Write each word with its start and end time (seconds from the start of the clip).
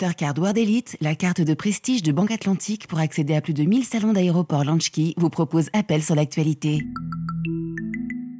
Mastercard 0.00 0.38
World 0.38 0.56
Elite, 0.56 0.96
la 1.00 1.16
carte 1.16 1.40
de 1.40 1.54
prestige 1.54 2.04
de 2.04 2.12
Banque 2.12 2.30
Atlantique 2.30 2.86
pour 2.86 3.00
accéder 3.00 3.34
à 3.34 3.40
plus 3.40 3.52
de 3.52 3.64
1000 3.64 3.84
salons 3.84 4.12
d'aéroport 4.12 4.62
Launchkey, 4.62 5.14
vous 5.16 5.28
propose 5.28 5.70
Appel 5.72 6.04
sur 6.04 6.14
l'actualité. 6.14 6.84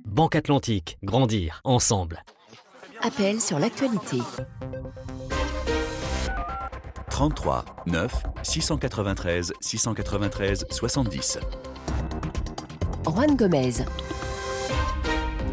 Banque 0.06 0.36
Atlantique, 0.36 0.98
grandir 1.02 1.60
ensemble. 1.64 2.22
Appel 3.02 3.40
sur 3.40 3.58
l'actualité. 3.58 4.18
33 7.10 7.64
9 7.86 8.22
693 8.44 9.52
693 9.60 10.64
70. 10.70 11.38
Juan 13.04 13.34
Gomez. 13.36 13.72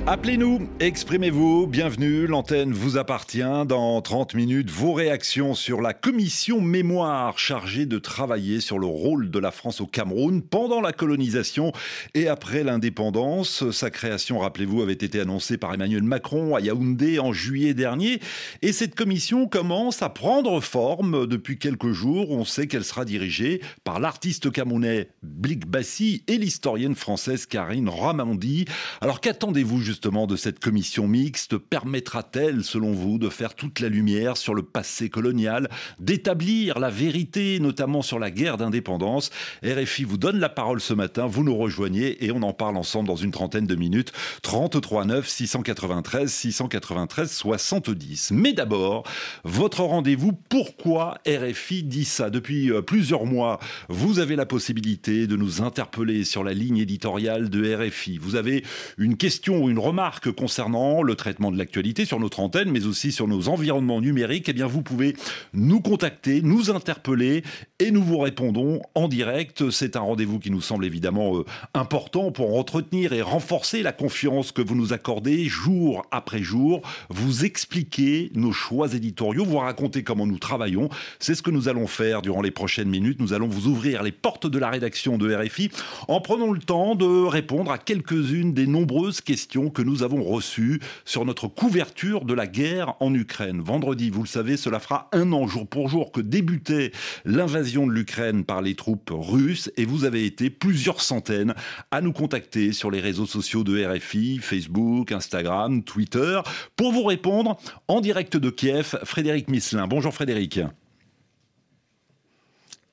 Appelez-nous, 0.08 0.70
exprimez-vous, 0.80 1.66
bienvenue, 1.66 2.28
l'antenne 2.28 2.74
vous 2.74 3.00
appartient. 3.00 3.42
Dans 3.68 4.00
30 4.04 4.36
minutes, 4.36 4.70
vos 4.70 4.94
réactions 4.94 5.56
sur 5.56 5.82
la 5.82 5.96
commission 5.96 6.62
mémoire 6.62 7.40
chargée 7.40 7.88
de 7.88 7.98
travailler 7.98 8.60
sur 8.60 8.78
le 8.78 8.86
rôle 8.86 9.32
de 9.32 9.40
la 9.40 9.50
France 9.50 9.82
au 9.82 9.88
Cameroun 9.88 10.44
pendant 10.44 10.80
la 10.80 10.94
colonisation 10.94 11.72
et 12.14 12.28
après 12.28 12.64
l'indépendance. 12.64 13.72
Sa 13.72 13.90
création, 13.90 14.38
rappelez-vous, 14.38 14.84
avait 14.84 14.94
été 14.94 15.20
annoncée 15.20 15.58
par 15.58 15.74
Emmanuel 15.74 16.04
Macron 16.04 16.54
à 16.54 16.62
Yaoundé 16.62 17.18
en 17.18 17.34
juillet 17.34 17.74
dernier. 17.74 18.20
Et 18.62 18.74
cette 18.74 18.94
commission 18.94 19.48
commence 19.48 20.04
à 20.04 20.10
prendre 20.10 20.62
forme 20.62 21.26
depuis 21.26 21.58
quelques 21.58 21.94
jours. 21.94 22.30
On 22.30 22.46
sait 22.46 22.68
qu'elle 22.68 22.86
sera 22.86 23.06
dirigée 23.06 23.60
par 23.84 24.00
l'artiste 24.00 24.52
camerounais 24.52 25.10
Blik 25.24 25.66
Bassi 25.66 26.24
et 26.28 26.38
l'historienne 26.38 26.94
française 26.94 27.48
Karine 27.48 27.90
Ramandi. 27.90 28.66
Alors 29.02 29.20
qu'attendez-vous 29.20 29.95
justement 29.96 30.28
de 30.28 30.36
cette 30.36 30.60
commission 30.60 31.08
mixte 31.08 31.58
permettra-t-elle, 31.58 32.66
selon 32.66 32.92
vous, 32.92 33.18
de 33.18 33.30
faire 33.30 33.56
toute 33.56 33.80
la 33.80 33.88
lumière 33.88 34.36
sur 34.36 34.54
le 34.54 34.62
passé 34.62 35.10
colonial, 35.10 35.70
d'établir 36.00 36.80
la 36.80 36.90
vérité, 36.90 37.62
notamment 37.62 38.02
sur 38.02 38.20
la 38.20 38.30
guerre 38.30 38.58
d'indépendance? 38.58 39.30
RFI 39.64 40.04
vous 40.04 40.18
donne 40.18 40.38
la 40.38 40.50
parole 40.50 40.82
ce 40.82 40.94
matin, 40.94 41.28
vous 41.28 41.46
nous 41.46 41.56
rejoignez 41.56 42.26
et 42.26 42.34
on 42.34 42.42
en 42.42 42.52
parle 42.52 42.76
ensemble 42.76 43.08
dans 43.08 43.16
une 43.16 43.32
trentaine 43.32 43.68
de 43.68 43.76
minutes. 43.76 44.12
33 44.42 45.06
9 45.06 45.30
693 45.30 46.30
693 46.30 47.32
70. 47.32 48.32
Mais 48.32 48.52
d'abord, 48.52 49.04
votre 49.46 49.80
rendez-vous, 49.82 50.34
pourquoi 50.50 51.20
RFI 51.26 51.84
dit 51.84 52.04
ça? 52.04 52.30
Depuis 52.30 52.70
euh, 52.70 52.82
plusieurs 52.82 53.26
mois, 53.26 53.62
vous 53.88 54.20
avez 54.20 54.36
la 54.36 54.46
possibilité 54.46 55.26
de 55.26 55.38
nous 55.38 55.62
interpeller 55.62 56.26
sur 56.26 56.44
la 56.44 56.52
ligne 56.52 56.80
éditoriale 56.80 57.50
de 57.50 57.74
RFI. 57.74 58.18
Vous 58.18 58.36
avez 58.36 58.66
une 58.98 59.16
question 59.16 59.64
ou 59.64 59.70
une 59.70 59.85
remarque 59.86 60.32
concernant 60.32 61.04
le 61.04 61.16
traitement 61.16 61.52
de 61.52 61.58
l'actualité 61.58 62.06
sur 62.06 62.20
notre 62.20 62.40
antenne, 62.40 62.72
mais 62.72 62.88
aussi 62.88 63.12
sur 63.12 63.28
nos 63.28 63.50
environnements 63.50 64.02
numériques, 64.02 64.50
eh 64.50 64.64
vous 64.64 64.82
pouvez 64.82 65.16
nous 65.54 65.80
contacter, 65.80 66.42
nous 66.42 66.72
interpeller 66.72 67.44
et 67.80 67.92
nous 67.92 68.04
vous 68.04 68.20
répondons 68.20 68.82
en 68.96 69.10
direct. 69.10 69.70
C'est 69.70 69.98
un 69.98 70.02
rendez-vous 70.02 70.40
qui 70.40 70.50
nous 70.50 70.62
semble 70.62 70.86
évidemment 70.86 71.40
euh, 71.40 71.46
important 71.74 72.32
pour 72.32 72.58
entretenir 72.58 73.12
et 73.12 73.22
renforcer 73.22 73.84
la 73.84 73.92
confiance 73.92 74.54
que 74.54 74.62
vous 74.62 74.76
nous 74.76 74.94
accordez 74.94 75.44
jour 75.46 76.06
après 76.12 76.42
jour. 76.42 76.82
Vous 77.10 77.44
expliquer 77.44 78.32
nos 78.34 78.54
choix 78.54 78.94
éditoriaux, 78.94 79.44
vous 79.44 79.58
raconter 79.58 80.04
comment 80.04 80.26
nous 80.26 80.40
travaillons. 80.40 80.88
C'est 81.20 81.36
ce 81.36 81.42
que 81.42 81.52
nous 81.52 81.68
allons 81.68 81.86
faire 81.86 82.22
durant 82.22 82.42
les 82.42 82.52
prochaines 82.52 82.88
minutes. 82.88 83.20
Nous 83.20 83.34
allons 83.34 83.50
vous 83.50 83.68
ouvrir 83.68 84.04
les 84.04 84.14
portes 84.14 84.48
de 84.48 84.58
la 84.58 84.70
rédaction 84.70 85.18
de 85.18 85.36
RFI 85.36 85.70
en 86.08 86.22
prenant 86.22 86.52
le 86.52 86.60
temps 86.60 86.96
de 86.96 87.26
répondre 87.26 87.72
à 87.72 87.78
quelques-unes 87.78 88.54
des 88.54 88.68
nombreuses 88.68 89.20
questions 89.20 89.70
que 89.70 89.82
nous 89.82 90.02
avons 90.02 90.24
reçu 90.24 90.80
sur 91.04 91.26
notre 91.26 91.50
couverture 91.50 92.24
de 92.24 92.34
la 92.34 92.48
guerre 92.48 92.94
en 93.02 93.14
Ukraine. 93.14 93.60
Vendredi, 93.60 94.12
vous 94.12 94.22
le 94.22 94.28
savez, 94.30 94.56
cela 94.56 94.80
fera 94.80 95.10
un 95.12 95.34
an 95.34 95.46
jour 95.46 95.68
pour 95.68 95.90
jour 95.90 96.14
que 96.14 96.22
débutait 96.22 96.94
l'invasion 97.26 97.65
de 97.66 97.92
l'Ukraine 97.92 98.46
par 98.46 98.62
les 98.62 98.76
troupes 98.76 99.10
russes 99.12 99.72
et 99.76 99.86
vous 99.86 100.06
avez 100.06 100.26
été 100.26 100.50
plusieurs 100.52 101.02
centaines 101.02 101.56
à 101.90 102.02
nous 102.02 102.14
contacter 102.14 102.72
sur 102.72 102.92
les 102.92 103.00
réseaux 103.00 103.26
sociaux 103.26 103.64
de 103.64 103.84
RFI, 103.84 104.38
Facebook, 104.38 105.12
Instagram, 105.12 105.84
Twitter, 105.84 106.42
pour 106.76 106.92
vous 106.92 107.04
répondre 107.04 107.58
en 107.88 108.02
direct 108.02 108.38
de 108.38 108.50
Kiev. 108.52 109.00
Frédéric 109.04 109.50
Misselin. 109.50 109.88
Bonjour 109.88 110.14
Frédéric. 110.14 110.60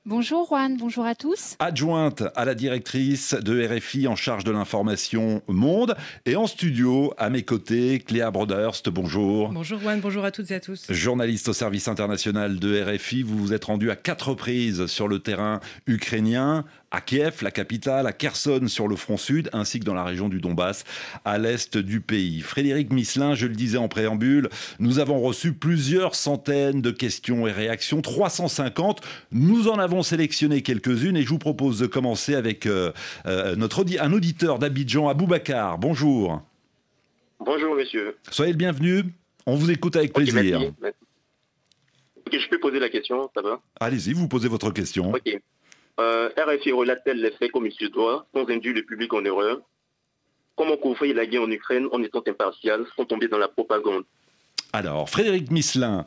Bonjour 0.05 0.45
Juan, 0.45 0.75
bonjour 0.75 1.05
à 1.05 1.15
tous. 1.15 1.55
Adjointe 1.59 2.23
à 2.35 2.43
la 2.43 2.55
directrice 2.55 3.35
de 3.35 3.65
RFI 3.65 4.09
en 4.09 4.17
charge 4.17 4.43
de 4.43 4.51
l'information 4.51 5.41
Monde 5.47 5.95
et 6.25 6.35
en 6.35 6.45
studio 6.45 7.13
à 7.17 7.29
mes 7.29 7.43
côtés 7.43 7.99
Cléa 7.99 8.29
Broderst, 8.29 8.89
bonjour. 8.89 9.53
Bonjour 9.53 9.79
Juan, 9.79 10.01
bonjour 10.01 10.25
à 10.25 10.31
toutes 10.31 10.51
et 10.51 10.55
à 10.55 10.59
tous. 10.59 10.91
Journaliste 10.91 11.47
au 11.47 11.53
service 11.53 11.87
international 11.87 12.59
de 12.59 12.83
RFI, 12.83 13.23
vous 13.23 13.37
vous 13.37 13.53
êtes 13.53 13.63
rendu 13.63 13.91
à 13.91 13.95
quatre 13.95 14.31
reprises 14.31 14.87
sur 14.87 15.07
le 15.07 15.19
terrain 15.19 15.61
ukrainien 15.87 16.65
à 16.93 17.01
Kiev, 17.01 17.41
la 17.41 17.49
capitale, 17.49 18.05
à 18.05 18.13
Kherson 18.13 18.67
sur 18.67 18.87
le 18.87 18.95
front 18.95 19.17
sud, 19.17 19.49
ainsi 19.51 19.79
que 19.79 19.83
dans 19.83 19.95
la 19.95 20.03
région 20.03 20.29
du 20.29 20.39
Donbass, 20.39 20.85
à 21.25 21.39
l'est 21.39 21.75
du 21.75 22.01
pays. 22.01 22.41
Frédéric 22.41 22.93
Misselin, 22.93 23.33
je 23.33 23.47
le 23.47 23.55
disais 23.55 23.79
en 23.79 23.87
préambule, 23.87 24.47
nous 24.79 24.99
avons 24.99 25.19
reçu 25.19 25.53
plusieurs 25.53 26.13
centaines 26.13 26.81
de 26.81 26.91
questions 26.91 27.47
et 27.47 27.51
réactions, 27.51 28.01
350. 28.01 29.01
Nous 29.31 29.67
en 29.67 29.79
avons 29.79 30.03
sélectionné 30.03 30.61
quelques-unes 30.61 31.17
et 31.17 31.23
je 31.23 31.29
vous 31.29 31.39
propose 31.39 31.79
de 31.79 31.87
commencer 31.87 32.35
avec 32.35 32.67
euh, 32.67 32.91
euh, 33.25 33.55
notre 33.55 33.83
un 33.99 34.13
auditeur 34.13 34.59
d'Abidjan, 34.59 35.09
Aboubacar. 35.09 35.79
Bonjour. 35.79 36.43
Bonjour, 37.39 37.75
monsieur. 37.75 38.15
Soyez 38.29 38.51
le 38.51 38.57
bienvenu. 38.57 39.03
On 39.47 39.55
vous 39.55 39.71
écoute 39.71 39.95
avec 39.95 40.13
plaisir. 40.13 40.61
je 42.31 42.49
peux 42.49 42.59
poser 42.59 42.79
la 42.79 42.89
question, 42.89 43.29
ça 43.33 43.41
va? 43.41 43.59
Allez-y, 43.79 44.13
vous 44.13 44.27
posez 44.27 44.47
votre 44.47 44.71
question. 44.71 45.11
Ok. 45.11 45.41
Euh, 45.99 46.29
RFI 46.37 46.71
relate-t-elle 46.71 47.21
les 47.21 47.31
faits 47.31 47.51
comme 47.51 47.67
il 47.67 47.73
se 47.73 47.85
doit, 47.85 48.25
sans 48.33 48.49
induire 48.49 48.73
le 48.73 48.83
public 48.83 49.13
en 49.13 49.23
erreur? 49.25 49.61
Comment 50.55 50.77
couvrir 50.77 51.15
la 51.15 51.25
guerre 51.25 51.43
en 51.43 51.51
Ukraine 51.51 51.87
en 51.91 52.01
étant 52.03 52.23
impartial, 52.27 52.85
sans 52.95 53.05
tomber 53.05 53.27
dans 53.27 53.37
la 53.37 53.47
propagande? 53.47 54.03
Alors, 54.71 55.07
Frédéric 55.09 55.51
Misselin, 55.51 56.05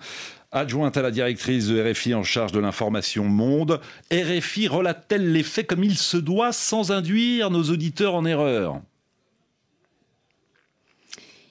adjointe 0.50 0.96
à 0.96 1.02
la 1.02 1.12
directrice 1.12 1.68
de 1.68 1.80
RFI 1.80 2.14
en 2.14 2.24
charge 2.24 2.52
de 2.52 2.58
l'information 2.58 3.24
Monde, 3.24 3.80
RFI 4.12 4.66
relate-t-elle 4.66 5.32
les 5.32 5.44
faits 5.44 5.68
comme 5.68 5.84
il 5.84 5.96
se 5.96 6.16
doit, 6.16 6.52
sans 6.52 6.90
induire 6.90 7.50
nos 7.50 7.62
auditeurs 7.62 8.14
en 8.14 8.24
erreur? 8.24 8.80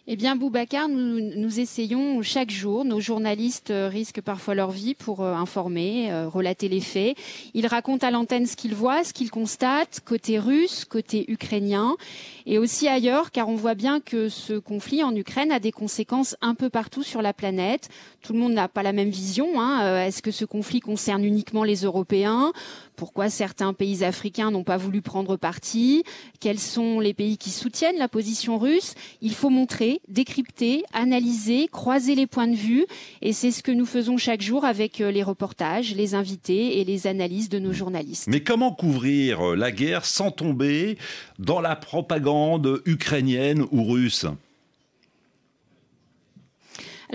Eh 0.08 0.16
bien, 0.18 0.36
Boubacar, 0.36 0.88
nous, 0.88 1.20
nous, 1.20 1.60
essayons 1.60 2.22
chaque 2.22 2.52
jour. 2.52 2.86
Nos 2.86 3.00
journalistes 3.00 3.72
euh, 3.72 3.88
risquent 3.88 4.22
parfois 4.22 4.54
leur 4.54 4.70
vie 4.70 4.94
pour 4.94 5.22
euh, 5.24 5.34
informer, 5.34 6.12
euh, 6.12 6.28
relater 6.28 6.68
les 6.68 6.80
faits. 6.80 7.18
Ils 7.56 7.66
racontent 7.66 8.06
à 8.06 8.12
l'antenne 8.12 8.46
ce 8.46 8.56
qu'ils 8.56 8.76
voient, 8.76 9.04
ce 9.04 9.14
qu'ils 9.14 9.32
constatent, 9.32 10.02
côté 10.06 10.38
russe, 10.38 10.86
côté 10.86 11.26
ukrainien, 11.28 11.96
et 12.46 12.60
aussi 12.60 12.88
ailleurs, 12.88 13.32
car 13.32 13.50
on 13.50 13.56
voit 13.56 13.74
bien 13.74 14.00
que 14.00 14.30
ce 14.30 14.60
conflit 14.60 15.04
en 15.04 15.16
Ukraine 15.16 15.52
a 15.52 15.60
des 15.60 15.72
conséquences 15.72 16.36
un 16.40 16.54
peu 16.54 16.70
partout 16.70 17.02
sur 17.02 17.24
la 17.24 17.34
planète. 17.34 17.90
Tout 18.22 18.34
le 18.34 18.40
monde 18.40 18.54
n'a 18.54 18.68
pas 18.68 18.84
la 18.84 18.94
même 18.94 19.10
vision. 19.10 19.60
Hein. 19.60 20.06
Est-ce 20.06 20.22
que 20.22 20.30
ce 20.30 20.46
conflit 20.46 20.82
concerne 20.82 21.26
uniquement 21.26 21.64
les 21.64 21.78
Européens? 21.78 22.54
Pourquoi 22.96 23.30
certains 23.30 23.74
pays 23.74 24.04
africains 24.04 24.52
n'ont 24.52 24.64
pas 24.64 24.78
voulu 24.78 25.02
prendre 25.02 25.36
parti, 25.38 26.04
quels 26.40 26.60
sont 26.60 27.00
les 27.00 27.14
pays 27.14 27.38
qui 27.38 27.50
soutiennent 27.50 27.98
la 27.98 28.08
position 28.08 28.58
russe. 28.58 28.94
Il 29.22 29.34
faut 29.34 29.50
montrer, 29.50 30.02
décrypter, 30.08 30.84
analyser, 30.94 31.68
croiser 31.68 32.16
les 32.16 32.28
points 32.28 32.48
de 32.48 32.56
vue 32.56 32.86
et 33.22 33.34
c'est 33.34 33.52
ce 33.52 33.64
que 33.64 33.72
nous 33.72 33.86
faisons 33.86 34.18
chaque 34.18 34.42
jour 34.42 34.66
avec 34.66 35.02
euh, 35.02 35.12
les 35.12 35.24
reportages, 35.24 35.94
les 35.96 36.16
invités 36.16 36.80
et 36.80 36.84
les 36.84 37.08
analyses 37.08 37.50
de 37.50 37.60
nos 37.60 37.74
journalistes. 37.74 38.28
Mais 38.28 38.42
comment 38.42 38.72
couvrir 38.72 39.52
euh, 39.52 39.56
la 39.56 39.72
guerre 39.72 40.06
sans 40.06 40.32
tomber 40.32 40.98
dans 41.40 41.62
la 41.62 41.76
propagande 41.76 42.82
ukrainienne 42.86 43.66
ou 43.72 43.84
russe? 43.84 44.26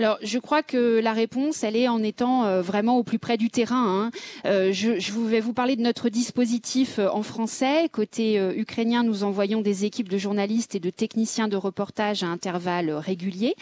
Alors, 0.01 0.17
je 0.23 0.39
crois 0.39 0.63
que 0.63 0.99
la 0.99 1.13
réponse, 1.13 1.63
elle 1.63 1.75
est 1.75 1.87
en 1.87 2.01
étant 2.01 2.45
euh, 2.45 2.63
vraiment 2.63 2.97
au 2.97 3.03
plus 3.03 3.19
près 3.19 3.37
du 3.37 3.51
terrain. 3.51 3.85
Hein. 3.85 4.11
Euh, 4.47 4.73
je, 4.73 4.99
je, 4.99 5.11
vais 5.11 5.39
vous 5.39 5.53
parler 5.53 5.75
de 5.75 5.83
notre 5.83 6.09
dispositif 6.09 6.97
euh, 6.97 7.07
en 7.09 7.21
français. 7.21 7.87
Côté 7.91 8.41
ukrainien, 8.55 9.03
nous 9.03 9.23
envoyons 9.23 9.61
des 9.61 9.85
équipes 9.85 10.09
de 10.09 10.17
journalistes 10.17 10.73
et 10.73 10.79
de 10.79 10.89
techniciens 10.89 11.47
de 11.47 11.55
reportage 11.55 12.23
à 12.23 12.25
intervalles 12.25 12.89
réguliers. 12.89 13.53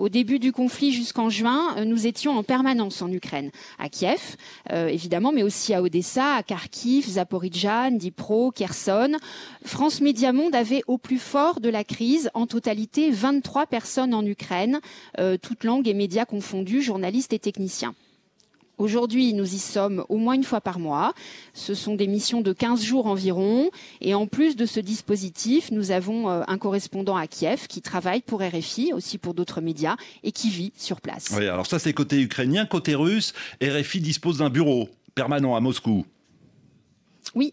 Au 0.00 0.08
début 0.08 0.38
du 0.38 0.50
conflit 0.50 0.92
jusqu'en 0.92 1.28
juin, 1.28 1.84
nous 1.84 2.06
étions 2.06 2.38
en 2.38 2.42
permanence 2.42 3.02
en 3.02 3.12
Ukraine, 3.12 3.50
à 3.78 3.90
Kiev, 3.90 4.36
euh, 4.72 4.86
évidemment, 4.86 5.30
mais 5.30 5.42
aussi 5.42 5.74
à 5.74 5.82
Odessa, 5.82 6.36
à 6.36 6.42
Kharkiv, 6.42 7.06
Zaporizhzhia, 7.06 7.90
Dnipro, 7.90 8.50
Kherson. 8.50 9.18
France 9.66 10.00
Média 10.00 10.32
Monde 10.32 10.54
avait 10.54 10.82
au 10.86 10.96
plus 10.96 11.18
fort 11.18 11.60
de 11.60 11.68
la 11.68 11.84
crise, 11.84 12.30
en 12.32 12.46
totalité, 12.46 13.10
23 13.10 13.66
personnes 13.66 14.14
en 14.14 14.24
Ukraine, 14.24 14.80
euh, 15.18 15.36
toutes 15.36 15.64
langues 15.64 15.79
et 15.86 15.94
médias 15.94 16.24
confondus, 16.24 16.82
journalistes 16.82 17.32
et 17.32 17.38
techniciens. 17.38 17.94
Aujourd'hui, 18.80 19.34
nous 19.34 19.54
y 19.54 19.58
sommes 19.58 20.06
au 20.08 20.16
moins 20.16 20.32
une 20.32 20.42
fois 20.42 20.62
par 20.62 20.78
mois. 20.78 21.12
Ce 21.52 21.74
sont 21.74 21.96
des 21.96 22.06
missions 22.06 22.40
de 22.40 22.54
15 22.54 22.82
jours 22.82 23.06
environ. 23.06 23.70
Et 24.00 24.14
en 24.14 24.26
plus 24.26 24.56
de 24.56 24.64
ce 24.64 24.80
dispositif, 24.80 25.70
nous 25.70 25.90
avons 25.90 26.30
euh, 26.30 26.42
un 26.48 26.56
correspondant 26.56 27.14
à 27.14 27.26
Kiev 27.26 27.66
qui 27.68 27.82
travaille 27.82 28.22
pour 28.22 28.40
RFI, 28.40 28.94
aussi 28.94 29.18
pour 29.18 29.34
d'autres 29.34 29.60
médias, 29.60 29.96
et 30.22 30.32
qui 30.32 30.48
vit 30.48 30.72
sur 30.78 31.02
place. 31.02 31.28
Oui, 31.36 31.46
alors 31.46 31.66
ça 31.66 31.78
c'est 31.78 31.92
côté 31.92 32.22
ukrainien. 32.22 32.64
Côté 32.64 32.94
russe, 32.94 33.34
RFI 33.62 34.00
dispose 34.00 34.38
d'un 34.38 34.48
bureau 34.48 34.88
permanent 35.14 35.54
à 35.54 35.60
Moscou. 35.60 36.06
Oui, 37.34 37.52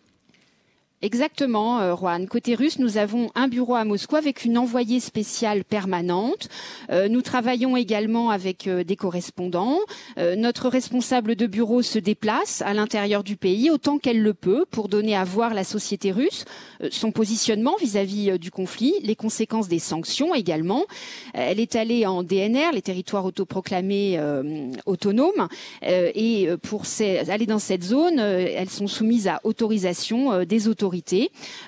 Exactement, 1.03 1.79
euh, 1.79 1.95
Juan. 1.95 2.27
Côté 2.27 2.55
russe, 2.55 2.79
nous 2.79 2.97
avons 2.97 3.29
un 3.35 3.47
bureau 3.47 3.75
à 3.75 3.85
Moscou 3.85 4.15
avec 4.15 4.45
une 4.45 4.57
envoyée 4.57 4.99
spéciale 4.99 5.63
permanente. 5.63 6.49
Euh, 6.89 7.07
nous 7.07 7.21
travaillons 7.21 7.77
également 7.77 8.31
avec 8.31 8.65
euh, 8.65 8.83
des 8.83 8.95
correspondants. 8.95 9.77
notre 10.17 10.69
responsable 10.69 11.35
de 11.35 11.45
bureau 11.45 11.83
se 11.83 11.99
déplace 11.99 12.63
à 12.63 12.73
l'intérieur 12.73 13.23
du 13.23 13.35
pays 13.37 13.69
autant 13.69 13.99
qu'elle 13.99 14.23
le 14.23 14.33
peut 14.33 14.65
pour 14.71 14.87
donner 14.87 15.15
à 15.15 15.23
voir 15.23 15.53
la 15.53 15.63
société 15.63 16.11
russe, 16.11 16.45
son 16.89 17.11
positionnement 17.11 17.75
vis-à-vis 17.79 18.39
du 18.39 18.49
conflit, 18.49 18.93
les 19.03 19.15
conséquences 19.15 19.67
des 19.67 19.79
sanctions 19.79 20.33
également. 20.33 20.85
elle 21.33 21.59
est 21.59 21.75
allée 21.75 22.07
en 22.07 22.23
DNR, 22.23 22.71
les 22.73 22.81
territoires 22.81 23.25
autoproclamés 23.25 24.19
autonomes, 24.85 25.47
et 25.83 26.49
pour 26.63 26.83
aller 27.27 27.45
dans 27.45 27.59
cette 27.59 27.83
zone, 27.83 28.19
elles 28.19 28.69
sont 28.69 28.87
soumises 28.87 29.27
à 29.27 29.39
autorisation 29.43 30.43
des 30.43 30.67
autorités 30.67 30.86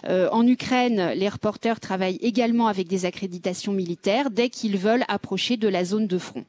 euh, 0.08 0.30
en 0.32 0.46
Ukraine, 0.48 1.12
les 1.16 1.30
reporters 1.30 1.80
travaillent 1.80 2.20
également 2.22 2.68
avec 2.68 2.88
des 2.88 3.06
accréditations 3.06 3.74
militaires 3.74 4.30
dès 4.30 4.50
qu'ils 4.50 4.78
veulent 4.78 5.06
approcher 5.08 5.58
de 5.58 5.68
la 5.68 5.86
zone 5.86 6.08
de 6.08 6.18
front. 6.18 6.46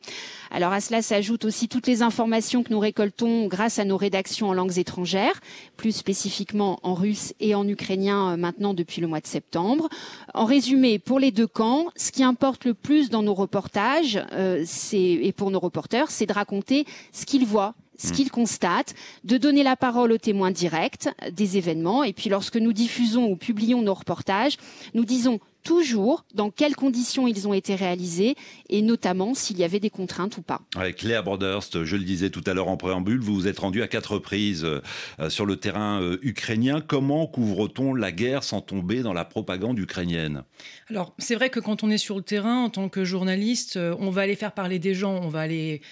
Alors 0.50 0.72
à 0.72 0.81
cela 0.81 1.02
s'ajoutent 1.02 1.44
aussi 1.44 1.69
toutes 1.69 1.87
les 1.87 2.02
informations 2.02 2.62
que 2.62 2.72
nous 2.72 2.81
récoltons 2.81 3.46
grâce 3.46 3.78
à 3.78 3.84
nos 3.84 3.96
rédactions 3.96 4.49
en 4.49 4.52
langues 4.52 4.78
étrangères, 4.78 5.40
plus 5.76 5.93
spécifiquement 5.93 6.81
en 6.82 6.94
russe 6.94 7.34
et 7.40 7.55
en 7.55 7.67
ukrainien 7.67 8.32
euh, 8.32 8.37
maintenant 8.37 8.75
depuis 8.75 9.00
le 9.00 9.06
mois 9.06 9.20
de 9.20 9.26
septembre. 9.26 9.88
En 10.34 10.44
résumé, 10.44 10.99
pour 10.99 11.19
les 11.19 11.31
deux 11.31 11.46
camps, 11.46 11.87
ce 11.96 12.12
qui 12.12 12.25
importe 12.25 12.64
le 12.64 12.75
plus 12.75 13.11
dans 13.11 13.23
nos 13.23 13.34
reportages 13.34 14.20
euh, 14.32 14.64
et 14.93 15.32
pour 15.32 15.50
nos 15.50 15.61
reporters, 15.61 16.11
c'est 16.11 16.26
de 16.26 16.32
raconter 16.32 16.84
ce 17.12 17.26
qu'ils 17.26 17.46
voient 17.46 17.75
ce 18.00 18.12
qu'ils 18.12 18.31
constatent, 18.31 18.94
de 19.25 19.37
donner 19.37 19.62
la 19.62 19.76
parole 19.76 20.12
aux 20.12 20.19
témoins 20.19 20.50
directs 20.50 21.08
des 21.31 21.58
événements. 21.58 22.02
Et 22.02 22.12
puis 22.12 22.31
lorsque 22.31 22.56
nous 22.56 22.73
diffusons 22.73 23.31
ou 23.31 23.37
publions 23.37 23.82
nos 23.82 23.94
reportages, 23.94 24.56
nous 24.94 25.05
disons 25.05 25.41
toujours 25.62 26.25
dans 26.35 26.51
quelles 26.51 26.77
conditions 26.77 27.27
ils 27.27 27.47
ont 27.49 27.55
été 27.55 27.75
réalisés 27.75 28.37
et 28.69 28.83
notamment 28.83 29.35
s'il 29.35 29.59
y 29.59 29.65
avait 29.65 29.81
des 29.81 29.91
contraintes 29.91 30.37
ou 30.39 30.43
pas. 30.43 30.61
Avec 30.77 30.97
Claire 30.97 31.25
Broderst, 31.25 31.85
je 31.85 31.97
le 31.97 32.05
disais 32.05 32.31
tout 32.31 32.43
à 32.47 32.55
l'heure 32.55 32.69
en 32.69 32.77
préambule, 32.77 33.21
vous 33.21 33.35
vous 33.35 33.49
êtes 33.49 33.59
rendu 33.59 33.83
à 33.83 33.89
quatre 33.89 34.15
reprises 34.15 34.65
euh, 34.65 34.81
sur 35.29 35.47
le 35.47 35.57
terrain 35.57 36.01
euh, 36.01 36.19
ukrainien. 36.23 36.81
Comment 36.81 37.27
couvre-t-on 37.27 37.95
la 37.95 38.12
guerre 38.12 38.45
sans 38.45 38.61
tomber 38.61 39.03
dans 39.03 39.12
la 39.12 39.25
propagande 39.25 39.79
ukrainienne? 39.79 40.43
Alors, 40.89 41.15
c'est 41.19 41.35
vrai 41.35 41.51
que 41.51 41.61
quand 41.61 41.83
on 41.83 41.91
est 41.91 41.99
sur 41.99 42.17
le 42.17 42.23
terrain 42.23 42.65
en 42.65 42.71
tant 42.71 42.89
que 42.89 43.05
journaliste, 43.05 43.77
euh, 43.77 43.95
on 43.99 44.11
va 44.11 44.23
aller 44.23 44.37
faire 44.37 44.53
parler 44.53 44.79
des 44.79 44.95
gens, 44.95 45.21
on 45.23 45.29
va 45.29 45.41
aller 45.41 45.83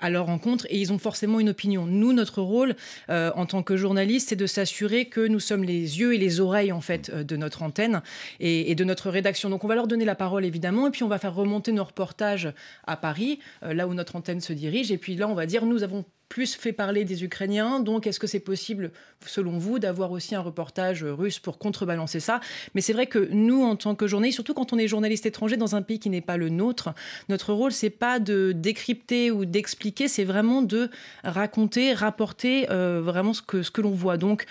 à 0.00 0.10
leur 0.10 0.26
rencontre 0.26 0.66
et 0.70 0.80
ils 0.80 0.92
ont 0.92 0.98
forcément 0.98 1.40
une 1.40 1.50
opinion. 1.50 1.86
Nous, 1.86 2.12
notre 2.12 2.40
rôle 2.40 2.76
en 3.08 3.46
tant 3.46 3.62
que 3.62 3.76
journaliste, 3.76 4.30
c'est 4.30 4.36
de 4.36 4.46
s'assurer 4.46 5.06
que 5.06 5.26
nous 5.26 5.40
sommes 5.40 5.64
les 5.64 5.98
yeux 5.98 6.14
et 6.14 6.18
les 6.18 6.40
oreilles 6.40 6.72
en 6.72 6.80
fait 6.80 7.10
de 7.10 7.36
notre 7.36 7.62
antenne 7.62 8.02
et, 8.40 8.70
et 8.70 8.74
de 8.74 8.84
notre 8.84 9.05
rédaction. 9.08 9.50
Donc 9.50 9.64
on 9.64 9.68
va 9.68 9.74
leur 9.74 9.86
donner 9.86 10.04
la 10.04 10.14
parole 10.14 10.44
évidemment, 10.44 10.86
et 10.88 10.90
puis 10.90 11.02
on 11.02 11.08
va 11.08 11.18
faire 11.18 11.34
remonter 11.34 11.72
nos 11.72 11.84
reportages 11.84 12.52
à 12.86 12.96
Paris, 12.96 13.38
euh, 13.62 13.74
là 13.74 13.86
où 13.86 13.94
notre 13.94 14.16
antenne 14.16 14.40
se 14.40 14.52
dirige. 14.52 14.90
Et 14.92 14.98
puis 14.98 15.16
là, 15.16 15.28
on 15.28 15.34
va 15.34 15.46
dire, 15.46 15.64
nous 15.64 15.82
avons 15.82 16.04
plus 16.28 16.56
fait 16.56 16.72
parler 16.72 17.04
des 17.04 17.24
Ukrainiens. 17.24 17.80
Donc, 17.80 18.06
est-ce 18.06 18.18
que 18.18 18.26
c'est 18.26 18.40
possible, 18.40 18.90
selon 19.24 19.58
vous, 19.58 19.78
d'avoir 19.78 20.10
aussi 20.10 20.34
un 20.34 20.40
reportage 20.40 21.04
russe 21.04 21.38
pour 21.38 21.58
contrebalancer 21.58 22.20
ça? 22.20 22.40
Mais 22.74 22.80
c'est 22.80 22.92
vrai 22.92 23.06
que 23.06 23.28
nous, 23.30 23.62
en 23.62 23.76
tant 23.76 23.94
que 23.94 24.06
journalistes, 24.06 24.36
surtout 24.36 24.54
quand 24.54 24.72
on 24.72 24.78
est 24.78 24.88
journaliste 24.88 25.26
étranger 25.26 25.56
dans 25.56 25.76
un 25.76 25.82
pays 25.82 25.98
qui 25.98 26.10
n'est 26.10 26.20
pas 26.20 26.36
le 26.36 26.48
nôtre, 26.48 26.94
notre 27.28 27.52
rôle, 27.52 27.72
c'est 27.72 27.90
pas 27.90 28.18
de 28.18 28.52
décrypter 28.52 29.30
ou 29.30 29.44
d'expliquer, 29.44 30.08
c'est 30.08 30.24
vraiment 30.24 30.62
de 30.62 30.90
raconter, 31.22 31.92
rapporter 31.92 32.70
euh, 32.70 33.00
vraiment 33.02 33.32
ce 33.32 33.42
que, 33.42 33.62
ce 33.62 33.70
que 33.70 33.80
l'on 33.80 33.90
voit. 33.90 34.16
Donc, 34.16 34.46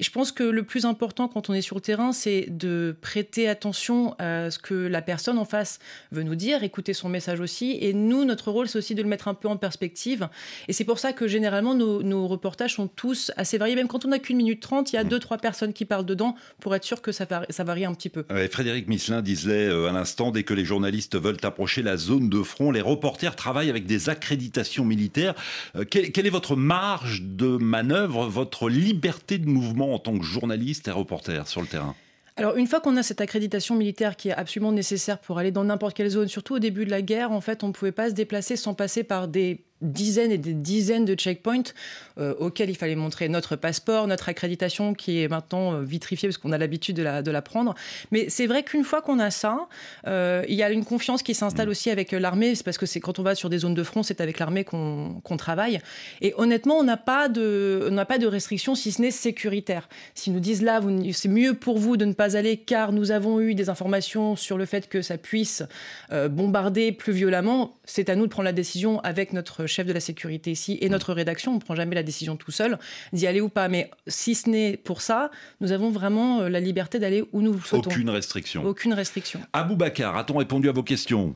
je 0.00 0.10
pense 0.10 0.32
que 0.32 0.42
le 0.42 0.62
plus 0.62 0.84
important 0.84 1.28
quand 1.28 1.50
on 1.50 1.54
est 1.54 1.62
sur 1.62 1.76
le 1.76 1.82
terrain, 1.82 2.12
c'est 2.12 2.46
de 2.48 2.96
prêter 3.00 3.48
attention 3.48 4.14
à 4.18 4.50
ce 4.50 4.58
que 4.58 4.74
la 4.74 5.02
personne 5.02 5.38
en 5.38 5.44
face 5.44 5.78
veut 6.12 6.22
nous 6.22 6.34
dire, 6.34 6.62
écouter 6.64 6.94
son 6.94 7.08
message 7.08 7.40
aussi. 7.40 7.78
Et 7.80 7.92
nous, 7.92 8.24
notre 8.24 8.50
rôle, 8.50 8.68
c'est 8.68 8.78
aussi 8.78 8.94
de 8.94 9.02
le 9.02 9.08
mettre 9.08 9.28
un 9.28 9.34
peu 9.34 9.48
en 9.48 9.56
perspective. 9.56 10.28
Et 10.68 10.72
c'est 10.72 10.84
pour 10.84 10.98
ça 10.98 11.12
que 11.12 11.28
généralement, 11.28 11.74
nos, 11.74 12.26
reportages 12.26 12.74
sont 12.74 12.86
tous 12.86 13.32
assez 13.36 13.58
variés. 13.58 13.74
Même 13.74 13.88
quand 13.88 14.04
on 14.04 14.08
n'a 14.08 14.18
qu'une 14.18 14.36
minute 14.36 14.60
trente, 14.60 14.92
il 14.92 14.96
y 14.96 14.98
a 14.98 15.04
deux, 15.04 15.18
trois 15.18 15.38
personnes 15.38 15.72
qui 15.72 15.84
parlent 15.84 16.06
dedans 16.06 16.34
pour 16.60 16.74
être 16.74 16.84
sûr 16.84 17.02
que 17.02 17.12
ça, 17.12 17.26
varie, 17.64 17.84
un 17.84 17.94
petit 17.94 18.08
peu. 18.08 18.24
Frédéric 18.50 18.88
Misselin 18.88 19.22
disait 19.22 19.68
euh, 19.68 19.88
à 19.88 19.92
l'instant, 19.92 20.30
dès 20.30 20.44
que 20.44 20.54
les 20.54 20.64
journalistes 20.64 21.18
veulent 21.18 21.38
approcher 21.42 21.82
la 21.82 21.96
zone 21.96 22.28
de 22.28 22.42
front, 22.42 22.70
les 22.70 22.80
reporters 22.80 23.36
travaillent 23.36 23.70
avec 23.70 23.86
des 23.86 24.08
accréditations 24.08 24.84
militaires. 24.84 25.34
Euh, 25.76 25.84
quelle 25.84 26.26
est 26.26 26.30
votre 26.30 26.56
marge 26.56 27.22
de 27.22 27.56
manœuvre, 27.56 28.26
votre 28.26 28.68
liberté 28.68 29.38
de 29.38 29.46
mouvement 29.46 29.89
en 29.94 29.98
tant 29.98 30.16
que 30.18 30.24
journaliste 30.24 30.88
et 30.88 30.90
reporter 30.90 31.46
sur 31.46 31.60
le 31.60 31.66
terrain 31.66 31.94
alors 32.36 32.56
une 32.56 32.66
fois 32.66 32.80
qu'on 32.80 32.96
a 32.96 33.02
cette 33.02 33.20
accréditation 33.20 33.74
militaire 33.74 34.16
qui 34.16 34.30
est 34.30 34.32
absolument 34.32 34.72
nécessaire 34.72 35.18
pour 35.18 35.38
aller 35.38 35.50
dans 35.50 35.64
n'importe 35.64 35.94
quelle 35.94 36.08
zone, 36.08 36.28
surtout 36.28 36.54
au 36.54 36.58
début 36.58 36.86
de 36.86 36.90
la 36.90 37.02
guerre, 37.02 37.32
en 37.32 37.42
fait, 37.42 37.62
on 37.64 37.68
ne 37.68 37.72
pouvait 37.72 37.92
pas 37.92 38.08
se 38.08 38.14
déplacer 38.14 38.56
sans 38.56 38.72
passer 38.72 39.04
par 39.04 39.28
des 39.28 39.66
dizaines 39.82 40.32
et 40.32 40.38
des 40.38 40.54
dizaines 40.54 41.04
de 41.04 41.14
checkpoints 41.14 41.72
euh, 42.18 42.34
auxquels 42.38 42.70
il 42.70 42.76
fallait 42.76 42.96
montrer 42.96 43.28
notre 43.28 43.56
passeport, 43.56 44.06
notre 44.06 44.28
accréditation 44.28 44.94
qui 44.94 45.22
est 45.22 45.28
maintenant 45.28 45.74
euh, 45.74 45.82
vitrifiée 45.82 46.28
parce 46.28 46.38
qu'on 46.38 46.52
a 46.52 46.58
l'habitude 46.58 46.96
de 46.96 47.02
la, 47.02 47.22
de 47.22 47.30
la 47.30 47.42
prendre. 47.42 47.74
Mais 48.10 48.26
c'est 48.28 48.46
vrai 48.46 48.62
qu'une 48.62 48.84
fois 48.84 49.00
qu'on 49.00 49.18
a 49.18 49.30
ça, 49.30 49.68
euh, 50.06 50.44
il 50.48 50.54
y 50.54 50.62
a 50.62 50.70
une 50.70 50.84
confiance 50.84 51.22
qui 51.22 51.34
s'installe 51.34 51.68
mm. 51.68 51.70
aussi 51.70 51.90
avec 51.90 52.12
l'armée. 52.12 52.54
C'est 52.54 52.64
parce 52.64 52.78
que 52.78 52.86
c'est 52.86 53.00
quand 53.00 53.18
on 53.18 53.22
va 53.22 53.34
sur 53.34 53.48
des 53.48 53.58
zones 53.58 53.74
de 53.74 53.82
front, 53.82 54.02
c'est 54.02 54.20
avec 54.20 54.38
l'armée 54.38 54.64
qu'on 54.64 55.36
travaille. 55.38 55.80
Et 56.20 56.34
honnêtement, 56.36 56.76
on 56.76 56.84
n'a 56.84 56.96
pas 56.96 57.28
de, 57.28 57.86
on 57.88 57.92
n'a 57.92 58.04
pas 58.04 58.18
de 58.18 58.26
restrictions 58.26 58.74
si 58.74 58.92
ce 58.92 59.00
n'est 59.00 59.10
sécuritaire. 59.10 59.88
S'ils 60.14 60.34
nous 60.34 60.40
disent 60.40 60.62
là, 60.62 60.80
c'est 61.12 61.28
mieux 61.28 61.54
pour 61.54 61.78
vous 61.78 61.96
de 61.96 62.04
ne 62.04 62.12
pas 62.12 62.36
aller 62.36 62.58
car 62.58 62.92
nous 62.92 63.10
avons 63.10 63.40
eu 63.40 63.54
des 63.54 63.70
informations 63.70 64.36
sur 64.36 64.58
le 64.58 64.66
fait 64.66 64.88
que 64.88 65.02
ça 65.02 65.16
puisse 65.16 65.62
bombarder 66.10 66.92
plus 66.92 67.12
violemment, 67.12 67.76
c'est 67.84 68.08
à 68.08 68.16
nous 68.16 68.26
de 68.26 68.30
prendre 68.30 68.44
la 68.44 68.52
décision 68.52 69.00
avec 69.00 69.32
notre 69.32 69.66
chef 69.70 69.86
de 69.86 69.92
la 69.92 70.00
sécurité 70.00 70.50
ici 70.50 70.78
et 70.80 70.88
notre 70.88 71.12
rédaction. 71.12 71.52
On 71.52 71.54
ne 71.56 71.60
prend 71.60 71.74
jamais 71.74 71.94
la 71.94 72.02
décision 72.02 72.36
tout 72.36 72.50
seul 72.50 72.78
d'y 73.12 73.26
aller 73.26 73.40
ou 73.40 73.48
pas. 73.48 73.68
Mais 73.68 73.90
si 74.06 74.34
ce 74.34 74.48
n'est 74.48 74.76
pour 74.76 75.00
ça, 75.00 75.30
nous 75.60 75.72
avons 75.72 75.90
vraiment 75.90 76.40
euh, 76.40 76.48
la 76.48 76.60
liberté 76.60 76.98
d'aller 76.98 77.24
où 77.32 77.42
nous 77.42 77.58
souhaitons. 77.60 77.90
Aucune 77.90 78.10
restriction. 78.10 78.64
Aucune 78.64 78.92
restriction. 78.92 79.40
Abou 79.52 79.76
Bakar, 79.76 80.16
a-t-on 80.16 80.36
répondu 80.36 80.68
à 80.68 80.72
vos 80.72 80.82
questions? 80.82 81.34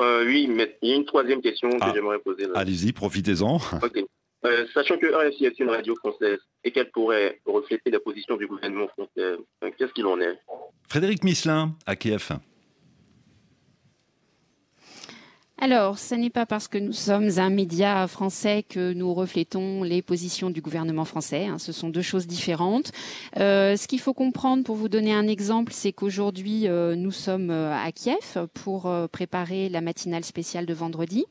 Euh, 0.00 0.24
Oui, 0.26 0.46
mais 0.48 0.76
il 0.82 0.90
y 0.90 0.92
a 0.92 0.96
une 0.96 1.04
troisième 1.04 1.40
question 1.40 1.70
que 1.70 1.76
ah. 1.80 1.92
j'aimerais 1.94 2.18
poser. 2.18 2.46
Allez-y, 2.54 2.92
profitez-en. 2.92 3.58
Euh, 4.44 4.66
sachant 4.74 4.98
que 4.98 5.06
RFI 5.06 5.44
est 5.44 5.60
une 5.60 5.70
radio 5.70 5.94
française 5.94 6.40
et 6.64 6.72
qu'elle 6.72 6.90
pourrait 6.90 7.40
refléter 7.46 7.92
la 7.92 8.00
position 8.00 8.36
du 8.36 8.48
gouvernement 8.48 8.88
français, 8.88 9.36
qu'est-ce 9.78 9.92
qu'il 9.92 10.04
en 10.06 10.20
est? 10.20 10.36
Frédéric 10.88 11.22
Misselin, 11.22 11.76
à 11.86 11.94
Kiev. 11.94 12.32
Alors, 15.64 15.96
ce 15.96 16.16
n'est 16.16 16.28
pas 16.28 16.44
parce 16.44 16.66
que 16.66 16.76
nous 16.76 16.92
sommes 16.92 17.38
un 17.38 17.48
média 17.48 18.08
français 18.08 18.64
que 18.68 18.92
nous 18.94 19.14
reflétons 19.14 19.84
les 19.84 20.02
positions 20.02 20.50
du 20.50 20.60
gouvernement 20.60 21.04
français. 21.04 21.46
Hein. 21.46 21.58
ce 21.60 21.70
sont 21.70 21.88
deux 21.88 22.02
choses 22.02 22.26
différentes. 22.26 22.90
Euh, 23.38 23.76
ce 23.76 23.86
qu'il 23.86 24.00
faut 24.00 24.12
comprendre, 24.12 24.64
pour 24.64 24.74
vous 24.74 24.88
donner 24.88 25.14
un 25.14 25.28
exemple, 25.28 25.72
c'est 25.72 25.92
qu'aujourd'hui, 25.92 26.66
euh, 26.66 26.96
nous 26.96 27.12
sommes 27.12 27.52
euh, 27.52 27.72
à 27.72 27.92
Kiev 27.92 28.48
pour 28.54 28.92
préparer 29.12 29.68
la 29.68 29.80
matinale 29.80 30.24
spéciale 30.24 30.66
de 30.66 30.74
vendredi. 30.74 31.26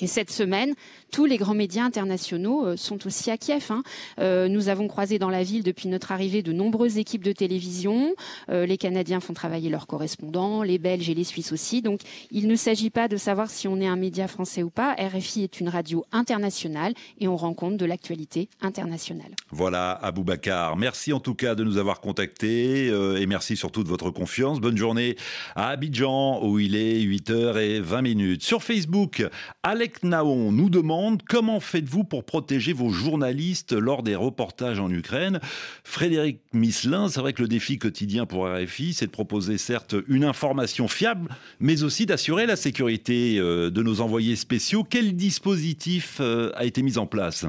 Et 0.00 0.08
cette 0.08 0.30
semaine, 0.30 0.74
tous 1.14 1.26
les 1.26 1.36
grands 1.36 1.54
médias 1.54 1.84
internationaux 1.84 2.66
euh, 2.66 2.76
sont 2.76 3.06
aussi 3.06 3.30
à 3.30 3.36
Kiev. 3.36 3.66
Hein. 3.70 3.84
Euh, 4.18 4.48
nous 4.48 4.68
avons 4.68 4.88
croisé 4.88 5.20
dans 5.20 5.30
la 5.30 5.44
ville 5.44 5.62
depuis 5.62 5.88
notre 5.88 6.10
arrivée 6.10 6.42
de 6.42 6.52
nombreuses 6.52 6.98
équipes 6.98 7.22
de 7.22 7.30
télévision. 7.30 8.16
Euh, 8.48 8.66
les 8.66 8.76
Canadiens 8.76 9.20
font 9.20 9.32
travailler 9.32 9.70
leurs 9.70 9.86
correspondants, 9.86 10.64
les 10.64 10.78
Belges 10.78 11.08
et 11.08 11.14
les 11.14 11.22
Suisses 11.22 11.52
aussi. 11.52 11.82
Donc 11.82 12.00
il 12.32 12.48
ne 12.48 12.56
s'agit 12.56 12.90
pas 12.90 13.06
de 13.06 13.16
savoir 13.16 13.48
si 13.48 13.68
on 13.68 13.80
est 13.80 13.86
un 13.86 13.94
média 13.94 14.26
français 14.26 14.64
ou 14.64 14.70
pas. 14.70 14.96
RFI 14.98 15.44
est 15.44 15.60
une 15.60 15.68
radio 15.68 16.04
internationale 16.10 16.94
et 17.20 17.28
on 17.28 17.36
rend 17.36 17.54
compte 17.54 17.76
de 17.76 17.86
l'actualité 17.86 18.48
internationale. 18.60 19.30
Voilà, 19.52 19.92
Aboubacar. 19.92 20.76
Merci 20.76 21.12
en 21.12 21.20
tout 21.20 21.36
cas 21.36 21.54
de 21.54 21.62
nous 21.62 21.76
avoir 21.76 22.00
contactés 22.00 22.86
et 22.86 23.26
merci 23.26 23.56
surtout 23.56 23.84
de 23.84 23.88
votre 23.88 24.10
confiance. 24.10 24.58
Bonne 24.58 24.76
journée 24.76 25.14
à 25.54 25.68
Abidjan 25.68 26.44
où 26.44 26.58
il 26.58 26.74
est 26.74 26.98
8h20 26.98 28.02
minutes. 28.02 28.42
Sur 28.42 28.64
Facebook, 28.64 29.24
Alec 29.62 30.02
Naon 30.02 30.50
nous 30.50 30.70
demande 30.70 31.03
comment 31.28 31.60
faites-vous 31.60 32.04
pour 32.04 32.24
protéger 32.24 32.72
vos 32.72 32.90
journalistes 32.90 33.72
lors 33.72 34.02
des 34.02 34.14
reportages 34.14 34.80
en 34.80 34.90
Ukraine? 34.90 35.40
Frédéric 35.82 36.40
Misselin, 36.52 37.08
c'est 37.08 37.20
vrai 37.20 37.32
que 37.32 37.42
le 37.42 37.48
défi 37.48 37.78
quotidien 37.78 38.26
pour 38.26 38.46
RFI, 38.46 38.94
c'est 38.94 39.06
de 39.06 39.10
proposer 39.10 39.58
certes 39.58 39.94
une 40.08 40.24
information 40.24 40.88
fiable, 40.88 41.28
mais 41.60 41.82
aussi 41.82 42.06
d'assurer 42.06 42.46
la 42.46 42.56
sécurité 42.56 43.38
euh, 43.38 43.70
de 43.70 43.82
nos 43.82 44.00
envoyés 44.00 44.36
spéciaux. 44.36 44.84
Quel 44.84 45.16
dispositif 45.16 46.18
euh, 46.20 46.50
a 46.54 46.64
été 46.64 46.82
mis 46.82 46.98
en 46.98 47.06
place? 47.06 47.46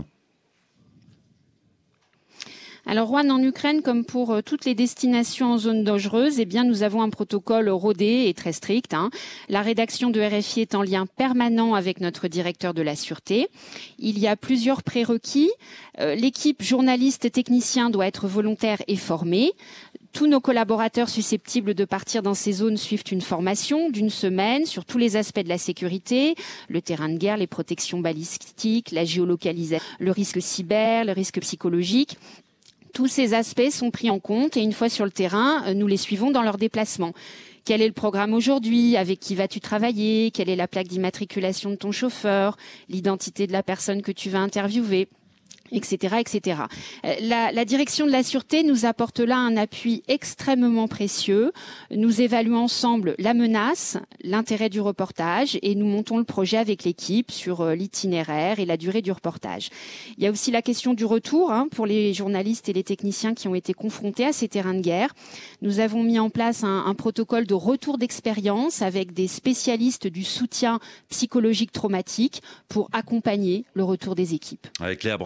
Alors 2.88 3.08
Rouen 3.08 3.30
en 3.32 3.42
Ukraine, 3.42 3.82
comme 3.82 4.06
pour 4.06 4.32
euh, 4.32 4.42
toutes 4.42 4.66
les 4.66 4.76
destinations 4.76 5.54
en 5.54 5.58
zone 5.58 5.84
dangereuse, 5.84 6.40
eh 6.40 6.46
bien 6.46 6.64
nous 6.64 6.84
avons 6.84 7.02
un 7.02 7.10
protocole 7.10 7.68
rodé 7.70 8.26
et 8.28 8.34
très 8.36 8.54
strict. 8.54 8.94
Hein. 8.94 9.10
La 9.50 9.64
rédaction 9.64 10.12
de 10.12 10.22
RFI 10.22 10.62
est 10.62 10.76
en 10.76 10.84
lien 10.84 11.08
permanent 11.08 11.74
avec 11.74 12.00
notre 12.00 12.28
directeur 12.28 12.76
de 12.76 12.84
la 12.84 12.96
sûreté. 12.96 13.48
Il 13.98 14.20
y 14.20 14.28
a 14.28 14.36
plusieurs 14.36 14.84
prérequis. 14.84 15.50
Euh, 16.00 16.14
l'équipe 16.14 16.62
journaliste 16.62 17.32
technicien 17.32 17.90
doit 17.90 18.06
être 18.06 18.28
volontaire 18.28 18.82
et 18.88 18.98
formée. 18.98 19.54
Tous 20.16 20.28
nos 20.28 20.40
collaborateurs 20.40 21.10
susceptibles 21.10 21.74
de 21.74 21.84
partir 21.84 22.22
dans 22.22 22.36
ces 22.36 22.54
zones 22.54 22.78
suivent 22.78 23.04
une 23.12 23.20
formation 23.20 23.90
d'une 23.90 24.10
semaine 24.10 24.66
sur 24.66 24.86
tous 24.86 24.98
les 24.98 25.18
aspects 25.18 25.42
de 25.42 25.50
la 25.50 25.58
sécurité, 25.58 26.36
le 26.70 26.82
terrain 26.82 27.10
de 27.10 27.18
guerre, 27.18 27.36
les 27.36 27.48
protections 27.48 28.00
balistiques, 28.00 28.92
la 28.92 29.04
géolocalisation, 29.04 29.86
le 30.00 30.12
risque 30.12 30.42
cyber, 30.42 31.04
le 31.04 31.12
risque 31.12 31.42
psychologique. 31.42 32.18
Tous 32.96 33.08
ces 33.08 33.34
aspects 33.34 33.72
sont 33.72 33.92
pris 33.92 34.10
en 34.10 34.20
compte 34.20 34.56
et 34.56 34.62
une 34.62 34.72
fois 34.72 34.88
sur 34.88 35.04
le 35.04 35.12
terrain, 35.12 35.66
euh, 35.68 35.74
nous 35.74 35.86
les 35.86 35.98
suivons 35.98 36.32
dans 36.32 36.42
leur 36.42 36.56
déplacement. 36.56 37.12
Quel 37.66 37.82
est 37.82 37.88
le 37.88 37.94
programme 37.94 38.34
aujourd'hui? 38.34 38.96
Avec 38.96 39.20
qui 39.20 39.36
vas-tu 39.36 39.60
travailler? 39.60 40.32
Quelle 40.32 40.50
est 40.50 40.56
la 40.56 40.70
plaque 40.70 40.88
d'immatriculation 40.88 41.72
de 41.72 41.76
ton 41.76 41.92
chauffeur? 41.92 42.56
L'identité 42.88 43.48
de 43.48 43.52
la 43.52 43.64
personne 43.64 44.02
que 44.02 44.14
tu 44.14 44.30
vas 44.30 44.40
interviewer? 44.40 45.10
Etc., 45.72 46.18
etc. 46.20 46.62
Euh, 47.06 47.14
la, 47.22 47.52
la, 47.52 47.66
direction 47.66 48.06
de 48.06 48.12
la 48.12 48.24
sûreté 48.24 48.64
nous 48.64 48.86
apporte 48.86 49.20
là 49.20 49.38
un 49.38 49.58
appui 49.58 50.04
extrêmement 50.08 50.88
précieux. 50.88 51.52
Nous 51.92 52.22
évaluons 52.22 52.64
ensemble 52.64 53.16
la 53.18 53.34
menace, 53.34 53.98
l'intérêt 54.24 54.70
du 54.70 54.82
reportage 54.82 55.58
et 55.62 55.76
nous 55.76 55.86
montons 55.86 56.18
le 56.18 56.24
projet 56.24 56.58
avec 56.58 56.84
l'équipe 56.84 57.32
sur 57.32 57.62
euh, 57.62 57.76
l'itinéraire 57.76 58.60
et 58.60 58.66
la 58.66 58.78
durée 58.78 59.02
du 59.02 59.12
reportage. 59.12 59.70
Il 60.18 60.24
y 60.24 60.28
a 60.28 60.32
aussi 60.32 60.52
la 60.52 60.62
question 60.62 60.94
du 60.94 61.06
retour 61.06 61.52
hein, 61.52 61.68
pour 61.72 61.86
les 61.86 62.14
journalistes 62.14 62.70
et 62.70 62.74
les 62.74 62.84
techniciens 62.84 63.34
qui 63.34 63.48
ont 63.48 63.56
été 63.56 63.74
confrontés 63.74 64.26
à 64.26 64.34
ces 64.34 64.48
terrains 64.48 64.74
de 64.74 64.82
guerre. 64.82 65.14
Nous 65.62 65.80
avons 65.80 66.04
mis 66.04 66.20
en 66.20 66.30
place 66.30 66.64
un, 66.64 66.86
un 66.86 66.94
protocole 66.94 67.46
de 67.48 67.54
retour 67.54 67.98
d'expérience 67.98 68.82
avec 68.82 69.14
des 69.14 69.28
spécialistes 69.28 70.08
du 70.08 70.24
soutien 70.24 70.80
psychologique 71.10 71.72
traumatique 71.72 72.42
pour 72.70 72.90
accompagner 72.94 73.66
le 73.74 73.84
retour 73.84 74.16
des 74.16 74.34
équipes. 74.34 74.68
Avec 74.80 75.04
Léa 75.04 75.18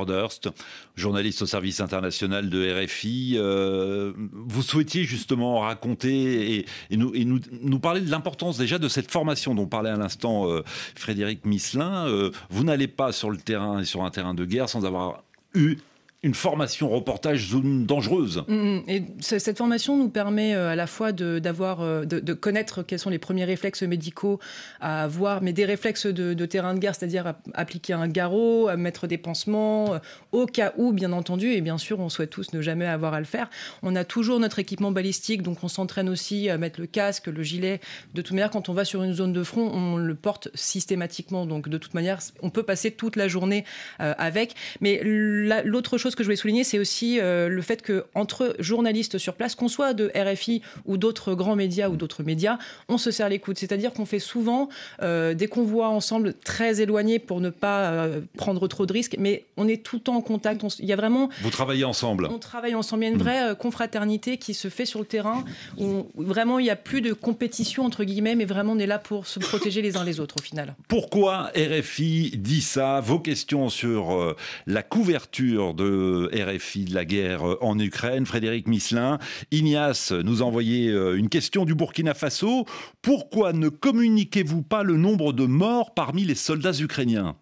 Journaliste 0.95 1.41
au 1.41 1.45
service 1.45 1.79
international 1.79 2.49
de 2.49 2.83
RFI. 2.83 3.35
Euh, 3.37 4.13
vous 4.31 4.61
souhaitiez 4.61 5.03
justement 5.03 5.59
raconter 5.59 6.65
et, 6.89 6.97
nous, 6.97 7.13
nous, 7.61 7.79
parler 7.79 8.01
de 8.01 8.09
l'importance 8.09 8.57
déjà 8.57 8.77
de 8.77 8.87
cette 8.87 9.11
formation 9.11 9.55
dont 9.55 9.67
parlait 9.67 9.89
à 9.89 9.97
l'instant 9.97 10.49
euh, 10.49 10.63
Frédéric 10.95 11.45
Misselin. 11.45 12.07
Euh, 12.07 12.31
vous 12.49 12.63
n'allez 12.63 12.87
pas 12.87 13.11
sur 13.11 13.29
le 13.29 13.37
terrain 13.37 13.79
et 13.79 13.85
sur 13.85 14.03
un 14.03 14.11
terrain 14.11 14.33
de 14.33 14.45
guerre 14.45 14.69
sans 14.69 14.85
avoir 14.85 15.23
eu 15.55 15.77
une 16.21 16.33
formation 16.33 16.89
reportage 16.89 17.47
zone 17.47 17.85
dangereuse. 17.85 18.43
Mm, 18.49 18.53
mm. 18.53 18.83
et 18.89 19.03
cette 19.21 19.57
formation 19.57 19.95
nous 19.95 20.09
permet 20.09 20.53
euh, 20.53 20.69
à 20.69 20.75
la 20.75 20.85
fois 20.85 21.13
de, 21.13 21.39
d'avoir, 21.39 21.79
euh, 21.79 22.03
de, 22.03 22.33
connaître 22.33 22.83
quels 22.83 22.99
sont 22.99 23.09
les 23.09 23.19
premiers 23.19 23.45
réflexes 23.45 23.83
médicaux 23.83 24.39
à 24.81 25.03
avoir, 25.03 25.41
mais 25.41 25.53
des 25.53 25.63
réflexes 25.63 26.07
de, 26.07 26.45
terrain 26.45 26.73
de 26.73 26.79
guerre, 26.79 26.93
c'est-à-dire 26.93 27.35
appliquer 27.53 27.93
un 27.93 28.07
garrot, 28.07 28.75
mettre 28.75 29.07
des 29.07 29.17
pansements, 29.17 29.93
euh, 29.93 29.99
au 30.33 30.45
cas 30.45 30.73
où, 30.77 30.91
bien 30.91 31.13
entendu, 31.13 31.51
et 31.51 31.61
bien 31.61 31.77
sûr, 31.77 31.99
on 31.99 32.09
souhaite 32.09 32.31
tous 32.31 32.51
ne 32.53 32.61
jamais 32.61 32.85
avoir 32.85 33.13
à 33.13 33.19
le 33.19 33.25
faire. 33.25 33.49
On 33.81 33.95
a 33.95 34.03
toujours 34.03 34.39
notre 34.41 34.59
équipement 34.59 34.91
balistique, 34.91 35.41
donc 35.41 35.63
on 35.63 35.69
s'entraîne 35.69 36.09
aussi 36.09 36.49
à 36.49 36.57
mettre 36.57 36.81
le 36.81 36.87
casque, 36.87 37.27
le 37.27 37.43
gilet. 37.43 37.79
De 38.13 38.21
toute 38.21 38.33
manière, 38.33 38.49
quand 38.49 38.67
on 38.67 38.73
va 38.73 38.83
sur 38.83 39.03
une 39.03 39.13
zone 39.13 39.31
de 39.31 39.43
front, 39.43 39.71
on 39.71 39.95
le 39.95 40.15
porte 40.15 40.49
systématiquement. 40.53 41.45
Donc 41.45 41.69
de 41.69 41.77
toute 41.77 41.93
manière, 41.93 42.19
on 42.41 42.49
peut 42.49 42.63
passer 42.63 42.91
toute 42.91 43.15
la 43.15 43.27
journée 43.27 43.63
avec. 43.99 44.55
Mais 44.81 45.01
l'autre 45.03 45.97
chose 45.97 46.08
que 46.15 46.23
je 46.23 46.27
voulais 46.27 46.35
souligner, 46.35 46.63
c'est 46.63 46.79
aussi 46.79 47.19
euh, 47.19 47.49
le 47.49 47.61
fait 47.61 47.81
que 47.81 48.05
entre 48.15 48.55
journalistes 48.59 49.17
sur 49.17 49.33
place, 49.33 49.55
qu'on 49.55 49.67
soit 49.67 49.93
de 49.93 50.11
RFI 50.15 50.61
ou 50.85 50.97
d'autres 50.97 51.33
grands 51.33 51.55
médias 51.55 51.89
ou 51.89 51.95
d'autres 51.95 52.23
médias, 52.23 52.57
on 52.87 52.97
se 52.97 53.11
serre 53.11 53.29
les 53.29 53.39
coudes. 53.39 53.57
C'est-à-dire 53.57 53.93
qu'on 53.93 54.05
fait 54.05 54.19
souvent 54.19 54.69
euh, 55.01 55.33
des 55.33 55.47
convois 55.47 55.89
ensemble 55.89 56.33
très 56.33 56.81
éloignés 56.81 57.19
pour 57.19 57.41
ne 57.41 57.49
pas 57.49 57.89
euh, 57.89 58.21
prendre 58.37 58.67
trop 58.67 58.85
de 58.85 58.93
risques, 58.93 59.15
mais 59.19 59.45
on 59.57 59.67
est 59.67 59.83
tout 59.83 59.97
le 59.97 60.01
temps 60.01 60.15
en 60.15 60.21
contact. 60.21 60.63
il 60.79 60.85
y 60.85 60.93
a 60.93 60.95
vraiment. 60.95 61.29
Vous 61.41 61.49
travaillez 61.49 61.85
ensemble. 61.85 62.27
On 62.31 62.39
travaille 62.39 62.75
ensemble. 62.75 63.03
Il 63.03 63.07
y 63.07 63.09
a 63.09 63.13
une 63.13 63.19
vraie 63.19 63.55
confraternité 63.57 64.37
qui 64.37 64.53
se 64.53 64.69
fait 64.69 64.85
sur 64.85 64.99
le 64.99 65.05
terrain 65.05 65.43
où 65.77 66.05
vraiment 66.15 66.59
il 66.59 66.63
n'y 66.63 66.69
a 66.69 66.75
plus 66.75 67.01
de 67.01 67.13
compétition 67.13 67.85
entre 67.85 68.03
guillemets, 68.03 68.35
mais 68.35 68.45
vraiment 68.45 68.73
on 68.73 68.79
est 68.79 68.87
là 68.87 68.99
pour 68.99 69.27
se 69.27 69.39
protéger 69.39 69.81
les 69.81 69.97
uns 69.97 70.03
les 70.03 70.19
autres 70.19 70.35
au 70.39 70.41
final. 70.41 70.75
Pourquoi 70.87 71.51
RFI 71.55 72.33
dit 72.37 72.61
ça? 72.61 73.01
Vos 73.01 73.19
questions 73.19 73.69
sur 73.69 74.35
la 74.67 74.83
couverture 74.83 75.73
de 75.73 75.98
RFI 76.33 76.85
de 76.85 76.93
la 76.93 77.05
guerre 77.05 77.47
euh, 77.47 77.57
en 77.61 77.77
Ukraine, 77.79 78.25
Frédéric 78.25 78.67
Misselin. 78.67 79.19
Ignace 79.51 80.11
nous 80.11 80.41
a 80.41 80.45
envoyé 80.45 80.89
euh, 80.89 81.17
une 81.17 81.29
question 81.29 81.65
du 81.65 81.75
Burkina 81.75 82.13
Faso. 82.13 82.65
Pourquoi 83.01 83.53
ne 83.53 83.69
communiquez-vous 83.69 84.61
pas 84.61 84.83
le 84.83 84.97
nombre 84.97 85.33
de 85.33 85.45
morts 85.45 85.93
parmi 85.93 86.23
les 86.23 86.35
soldats 86.35 86.79
ukrainiens? 86.79 87.35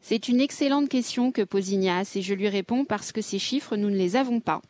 C'est 0.00 0.28
une 0.28 0.40
excellente 0.40 0.88
question 0.88 1.32
que 1.32 1.42
pose 1.42 1.70
Ignace 1.70 2.14
et 2.16 2.22
je 2.22 2.34
lui 2.34 2.48
réponds 2.48 2.84
parce 2.84 3.10
que 3.10 3.20
ces 3.20 3.38
chiffres, 3.38 3.76
nous 3.76 3.90
ne 3.90 3.96
les 3.96 4.16
avons 4.16 4.40
pas. 4.40 4.62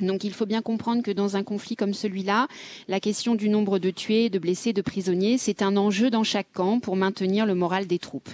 Donc 0.00 0.22
il 0.22 0.32
faut 0.32 0.46
bien 0.46 0.62
comprendre 0.62 1.02
que 1.02 1.10
dans 1.10 1.36
un 1.36 1.42
conflit 1.42 1.74
comme 1.74 1.92
celui-là, 1.92 2.46
la 2.86 3.00
question 3.00 3.34
du 3.34 3.48
nombre 3.48 3.78
de 3.78 3.90
tués, 3.90 4.30
de 4.30 4.38
blessés, 4.38 4.72
de 4.72 4.82
prisonniers, 4.82 5.38
c'est 5.38 5.60
un 5.60 5.76
enjeu 5.76 6.08
dans 6.08 6.22
chaque 6.22 6.52
camp 6.52 6.78
pour 6.78 6.94
maintenir 6.94 7.46
le 7.46 7.56
moral 7.56 7.86
des 7.86 7.98
troupes. 7.98 8.30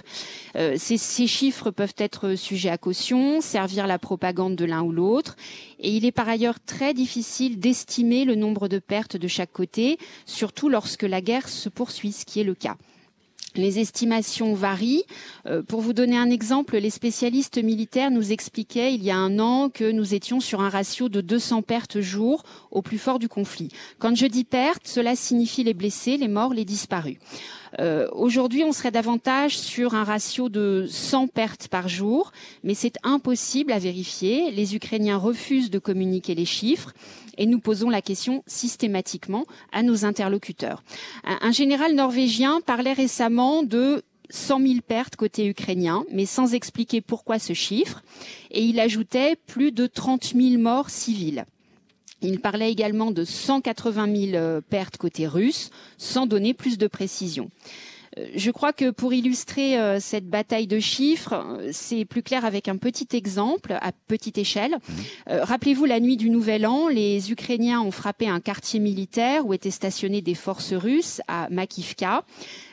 Euh, 0.55 0.75
ces, 0.77 0.97
ces, 0.97 1.25
chiffres 1.25 1.71
peuvent 1.71 1.95
être 1.97 2.35
sujets 2.35 2.69
à 2.69 2.77
caution, 2.77 3.41
servir 3.41 3.87
la 3.87 3.97
propagande 3.97 4.55
de 4.55 4.65
l'un 4.65 4.83
ou 4.83 4.91
l'autre, 4.91 5.35
et 5.79 5.89
il 5.89 6.05
est 6.05 6.11
par 6.11 6.29
ailleurs 6.29 6.59
très 6.63 6.93
difficile 6.93 7.59
d'estimer 7.59 8.25
le 8.25 8.35
nombre 8.35 8.67
de 8.67 8.77
pertes 8.77 9.17
de 9.17 9.27
chaque 9.27 9.51
côté, 9.51 9.97
surtout 10.25 10.69
lorsque 10.69 11.03
la 11.03 11.21
guerre 11.21 11.49
se 11.49 11.69
poursuit, 11.69 12.11
ce 12.11 12.25
qui 12.25 12.39
est 12.39 12.43
le 12.43 12.55
cas. 12.55 12.77
Les 13.57 13.79
estimations 13.79 14.53
varient. 14.53 15.03
Euh, 15.45 15.61
pour 15.61 15.81
vous 15.81 15.93
donner 15.93 16.17
un 16.17 16.29
exemple, 16.29 16.77
les 16.77 16.89
spécialistes 16.89 17.61
militaires 17.63 18.11
nous 18.11 18.31
expliquaient 18.31 18.93
il 18.93 19.03
y 19.03 19.11
a 19.11 19.17
un 19.17 19.39
an 19.39 19.69
que 19.69 19.91
nous 19.91 20.13
étions 20.13 20.39
sur 20.39 20.61
un 20.61 20.69
ratio 20.69 21.09
de 21.09 21.21
200 21.21 21.61
pertes 21.61 21.99
jour 22.01 22.43
au 22.71 22.81
plus 22.81 22.97
fort 22.97 23.19
du 23.19 23.27
conflit. 23.29 23.69
Quand 23.99 24.15
je 24.15 24.25
dis 24.25 24.43
pertes, 24.43 24.87
cela 24.87 25.15
signifie 25.15 25.63
les 25.63 25.73
blessés, 25.73 26.17
les 26.17 26.27
morts, 26.27 26.53
les 26.53 26.65
disparus. 26.65 27.17
Euh, 27.79 28.07
aujourd'hui, 28.13 28.63
on 28.63 28.71
serait 28.71 28.91
davantage 28.91 29.57
sur 29.57 29.95
un 29.95 30.03
ratio 30.03 30.49
de 30.49 30.85
100 30.89 31.27
pertes 31.27 31.67
par 31.67 31.87
jour, 31.87 32.31
mais 32.63 32.73
c'est 32.73 32.95
impossible 33.03 33.71
à 33.71 33.79
vérifier. 33.79 34.51
Les 34.51 34.75
Ukrainiens 34.75 35.17
refusent 35.17 35.69
de 35.69 35.79
communiquer 35.79 36.35
les 36.35 36.45
chiffres 36.45 36.93
et 37.37 37.45
nous 37.45 37.59
posons 37.59 37.89
la 37.89 38.01
question 38.01 38.43
systématiquement 38.47 39.45
à 39.71 39.83
nos 39.83 40.05
interlocuteurs. 40.05 40.83
Un, 41.23 41.51
général 41.51 41.95
norvégien 41.95 42.61
parlait 42.61 42.93
récemment 42.93 43.63
de 43.63 44.03
100 44.29 44.59
000 44.59 44.73
pertes 44.87 45.15
côté 45.15 45.47
ukrainien, 45.47 46.03
mais 46.11 46.25
sans 46.25 46.53
expliquer 46.53 47.01
pourquoi 47.01 47.39
ce 47.39 47.53
chiffre, 47.53 48.03
et 48.51 48.63
il 48.63 48.79
ajoutait 48.79 49.35
plus 49.35 49.71
de 49.71 49.85
30 49.85 50.33
000 50.35 50.61
morts 50.61 50.89
civiles. 50.89 51.45
Il 52.21 52.39
parlait 52.39 52.71
également 52.71 53.11
de 53.11 53.23
180 53.23 54.15
000 54.15 54.35
euh, 54.35 54.61
pertes 54.61 54.97
côté 54.97 55.27
russe, 55.27 55.69
sans 55.97 56.25
donner 56.25 56.53
plus 56.53 56.77
de 56.77 56.87
précision. 56.87 57.49
Euh, 58.17 58.27
je 58.35 58.51
crois 58.51 58.71
que 58.71 58.89
pour 58.89 59.13
illustrer 59.13 59.77
euh, 59.77 59.99
cette 59.99 60.27
bataille 60.27 60.67
de 60.67 60.79
chiffres, 60.79 61.59
c'est 61.71 62.05
plus 62.05 62.23
clair 62.23 62.45
avec 62.45 62.69
un 62.69 62.77
petit 62.77 63.07
exemple 63.15 63.77
à 63.79 63.91
petite 64.07 64.37
échelle. 64.37 64.77
Mmh. 64.77 64.93
Rappelez-vous, 65.27 65.85
la 65.85 65.99
nuit 65.99 66.17
du 66.17 66.29
Nouvel 66.29 66.65
An, 66.65 66.87
les 66.87 67.31
Ukrainiens 67.31 67.81
ont 67.81 67.91
frappé 67.91 68.27
un 68.29 68.39
quartier 68.39 68.79
militaire 68.79 69.45
où 69.45 69.53
étaient 69.53 69.69
stationnées 69.69 70.21
des 70.21 70.35
forces 70.35 70.73
russes 70.73 71.21
à 71.27 71.49
Makivka. 71.49 72.23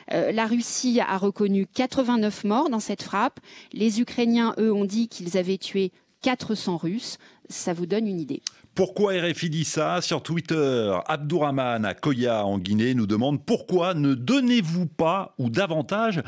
la 0.09 0.45
Russie 0.45 0.99
a 1.01 1.17
reconnu 1.17 1.67
89 1.67 2.43
morts 2.45 2.69
dans 2.69 2.79
cette 2.79 3.03
frappe. 3.03 3.39
Les 3.73 3.99
Ukrainiens, 3.99 4.55
eux, 4.57 4.73
ont 4.73 4.85
dit 4.85 5.07
qu'ils 5.07 5.37
avaient 5.37 5.57
tué 5.57 5.91
400 6.21 6.77
Russes. 6.77 7.17
Ça 7.49 7.73
vous 7.73 7.85
donne 7.85 8.07
une 8.07 8.19
idée. 8.19 8.41
Pourquoi 8.75 9.13
RFI 9.13 9.65
Sur 10.01 10.23
Twitter, 10.23 10.97
Abdourahman 11.05 11.85
à 11.85 11.93
Koya 11.93 12.43
en 12.43 12.57
Guinée 12.57 12.95
nous 12.95 13.05
demande 13.05 13.45
pourquoi 13.45 13.93
ne 13.93 14.15
donnez-vous 14.15 14.87
pas 14.87 15.35
ou 15.37 15.51
davantage 15.51 16.23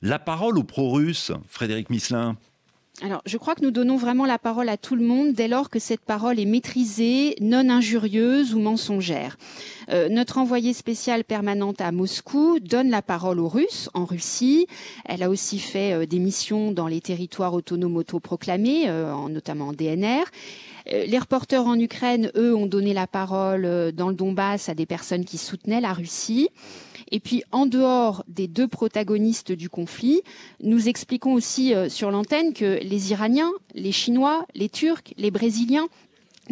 la 0.00 0.18
parole 0.18 0.58
aux 0.58 0.64
pro-russes, 0.64 1.32
Frédéric 1.48 1.90
Misselin 1.90 2.36
alors, 3.00 3.22
je 3.24 3.38
crois 3.38 3.54
que 3.54 3.62
nous 3.62 3.70
donnons 3.70 3.96
vraiment 3.96 4.26
la 4.26 4.38
parole 4.38 4.68
à 4.68 4.76
tout 4.76 4.94
le 4.94 5.04
monde 5.04 5.32
dès 5.32 5.48
lors 5.48 5.70
que 5.70 5.78
cette 5.78 6.02
parole 6.02 6.38
est 6.38 6.44
maîtrisée, 6.44 7.34
non 7.40 7.70
injurieuse 7.70 8.54
ou 8.54 8.60
mensongère. 8.60 9.38
Euh, 9.88 10.10
notre 10.10 10.36
envoyée 10.36 10.74
spéciale 10.74 11.24
permanente 11.24 11.80
à 11.80 11.90
Moscou 11.90 12.60
donne 12.60 12.90
la 12.90 13.00
parole 13.00 13.40
aux 13.40 13.48
Russes 13.48 13.88
en 13.94 14.04
Russie. 14.04 14.66
Elle 15.06 15.22
a 15.22 15.30
aussi 15.30 15.58
fait 15.58 15.94
euh, 15.94 16.06
des 16.06 16.18
missions 16.18 16.70
dans 16.70 16.86
les 16.86 17.00
territoires 17.00 17.54
autonomes 17.54 17.96
autoproclamés, 17.96 18.84
euh, 18.88 19.14
notamment 19.28 19.68
en 19.68 19.72
DNR. 19.72 20.24
Les 20.86 21.18
reporters 21.18 21.66
en 21.66 21.78
Ukraine, 21.78 22.30
eux, 22.36 22.54
ont 22.54 22.66
donné 22.66 22.92
la 22.92 23.06
parole 23.06 23.92
dans 23.92 24.08
le 24.08 24.14
Donbass 24.14 24.68
à 24.68 24.74
des 24.74 24.86
personnes 24.86 25.24
qui 25.24 25.38
soutenaient 25.38 25.80
la 25.80 25.92
Russie. 25.92 26.48
Et 27.12 27.20
puis, 27.20 27.44
en 27.52 27.66
dehors 27.66 28.24
des 28.26 28.48
deux 28.48 28.66
protagonistes 28.66 29.52
du 29.52 29.68
conflit, 29.68 30.22
nous 30.62 30.88
expliquons 30.88 31.34
aussi 31.34 31.74
euh, 31.74 31.90
sur 31.90 32.10
l'antenne 32.10 32.54
que 32.54 32.80
les 32.82 33.12
Iraniens, 33.12 33.52
les 33.74 33.92
Chinois, 33.92 34.46
les 34.54 34.70
Turcs, 34.70 35.12
les 35.18 35.30
Brésiliens 35.30 35.88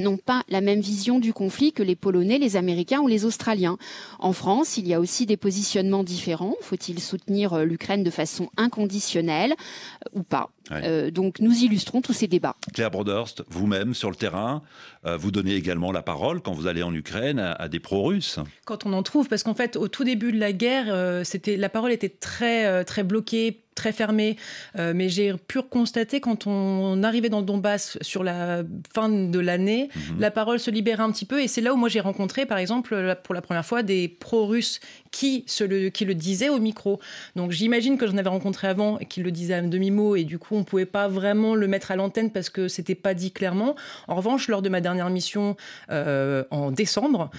n'ont 0.03 0.17
pas 0.17 0.43
la 0.49 0.61
même 0.61 0.81
vision 0.81 1.19
du 1.19 1.33
conflit 1.33 1.73
que 1.73 1.83
les 1.83 1.97
Polonais, 1.97 2.39
les 2.39 2.57
Américains 2.57 3.01
ou 3.01 3.09
les 3.09 3.25
Australiens. 3.25 3.79
En 4.19 4.33
France, 4.33 4.77
il 4.77 4.87
y 4.87 4.95
a 4.95 5.01
aussi 5.01 5.27
des 5.27 5.37
positionnements 5.37 6.05
différents. 6.05 6.57
Faut-il 6.61 7.01
soutenir 7.01 7.55
euh, 7.55 7.65
l'Ukraine 7.65 8.05
de 8.05 8.11
façon 8.11 8.51
inconditionnelle 8.57 9.53
euh, 9.53 10.19
ou 10.19 10.23
pas? 10.23 10.51
Euh, 10.73 11.11
donc 11.11 11.41
nous 11.41 11.65
illustrons 11.65 12.01
tous 12.01 12.13
ces 12.13 12.27
débats. 12.27 12.57
Claire 12.75 12.91
Broderst, 12.91 13.43
vous-même 13.49 13.95
sur 13.95 14.11
le 14.11 14.17
terrain, 14.17 14.63
euh, 15.05 15.17
vous 15.17 15.31
donnez 15.31 15.55
également 15.55 15.93
la 15.93 16.03
parole 16.03 16.41
quand 16.41 16.53
vous 16.53 16.67
allez 16.67 16.83
en 16.83 16.95
Ukraine 16.95 17.39
à, 17.39 17.69
des 17.69 17.81
pro-russes. 17.81 18.39
Quand 18.65 18.87
on 18.87 18.93
en 18.93 19.03
trouve, 19.03 19.29
parce 19.29 19.43
qu'en 19.43 19.55
fait 19.55 19.77
au 19.77 19.89
tout 19.89 20.05
début 20.05 20.33
de 20.33 20.39
la 20.39 20.53
guerre, 20.53 20.87
euh, 20.89 21.25
c'était 21.25 21.57
la 21.57 21.69
parole 21.69 21.93
était 21.93 22.09
très 22.09 22.85
très 22.85 23.03
bloquée 23.03 23.63
très 23.81 23.93
fermée. 23.93 24.37
mais 24.77 25.09
j'ai 25.09 25.33
pu 25.33 25.63
constater 25.63 26.21
quand 26.21 26.47
on 26.47 27.03
arrivait 27.03 27.31
dans 27.31 27.41
le 27.41 27.47
Donbass 27.47 27.97
sur 28.03 28.23
la 28.23 28.63
fin 28.95 29.09
de 29.09 29.39
l'année, 29.39 29.89
mhm. 29.95 30.21
la 30.21 30.31
parole 30.31 30.59
se 30.59 30.71
libérait 30.71 31.03
un 31.03 31.11
petit 31.11 31.25
peu. 31.25 31.41
Et 31.43 31.49
c'est 31.49 31.61
là 31.61 31.73
où 31.73 31.77
moi 31.77 31.89
j'ai 31.89 32.01
rencontré, 32.01 32.45
par 32.45 32.59
exemple, 32.59 33.17
pour 33.25 33.35
la 33.35 33.41
première 33.41 33.65
fois, 33.65 33.83
des 33.83 34.09
pro-russes 34.09 34.81
qui, 35.11 35.47
le, 35.61 35.89
qui 35.89 36.05
le 36.05 36.15
disaient 36.15 36.51
au 36.51 36.59
micro. 36.59 37.01
Donc 37.37 37.53
j'imagine 37.53 37.97
que 37.97 38.07
j'en 38.07 38.19
avais 38.19 38.29
rencontré 38.29 38.69
avant 38.69 38.99
et 38.99 39.07
qui 39.07 39.21
le 39.21 39.31
disaient 39.31 39.55
à 39.55 39.63
demi-mot. 39.63 40.17
Et 40.17 40.25
du 40.25 40.39
coup, 40.39 40.57
on 40.57 40.65
pouvait 40.65 40.87
pas 40.87 41.09
vraiment 41.09 41.55
le 41.55 41.67
mettre 41.67 41.91
à 41.91 41.97
l'antenne 41.97 42.31
parce 42.31 42.51
que 42.51 42.69
c'était 42.69 42.95
pas 42.95 43.15
dit 43.15 43.33
clairement. 43.33 43.77
En 44.09 44.15
revanche, 44.15 44.49
lors 44.49 44.63
de 44.63 44.69
ma 44.69 44.81
dernière 44.81 45.09
mission 45.11 45.57
euh, 45.91 46.45
en 46.51 46.71
décembre, 46.71 47.31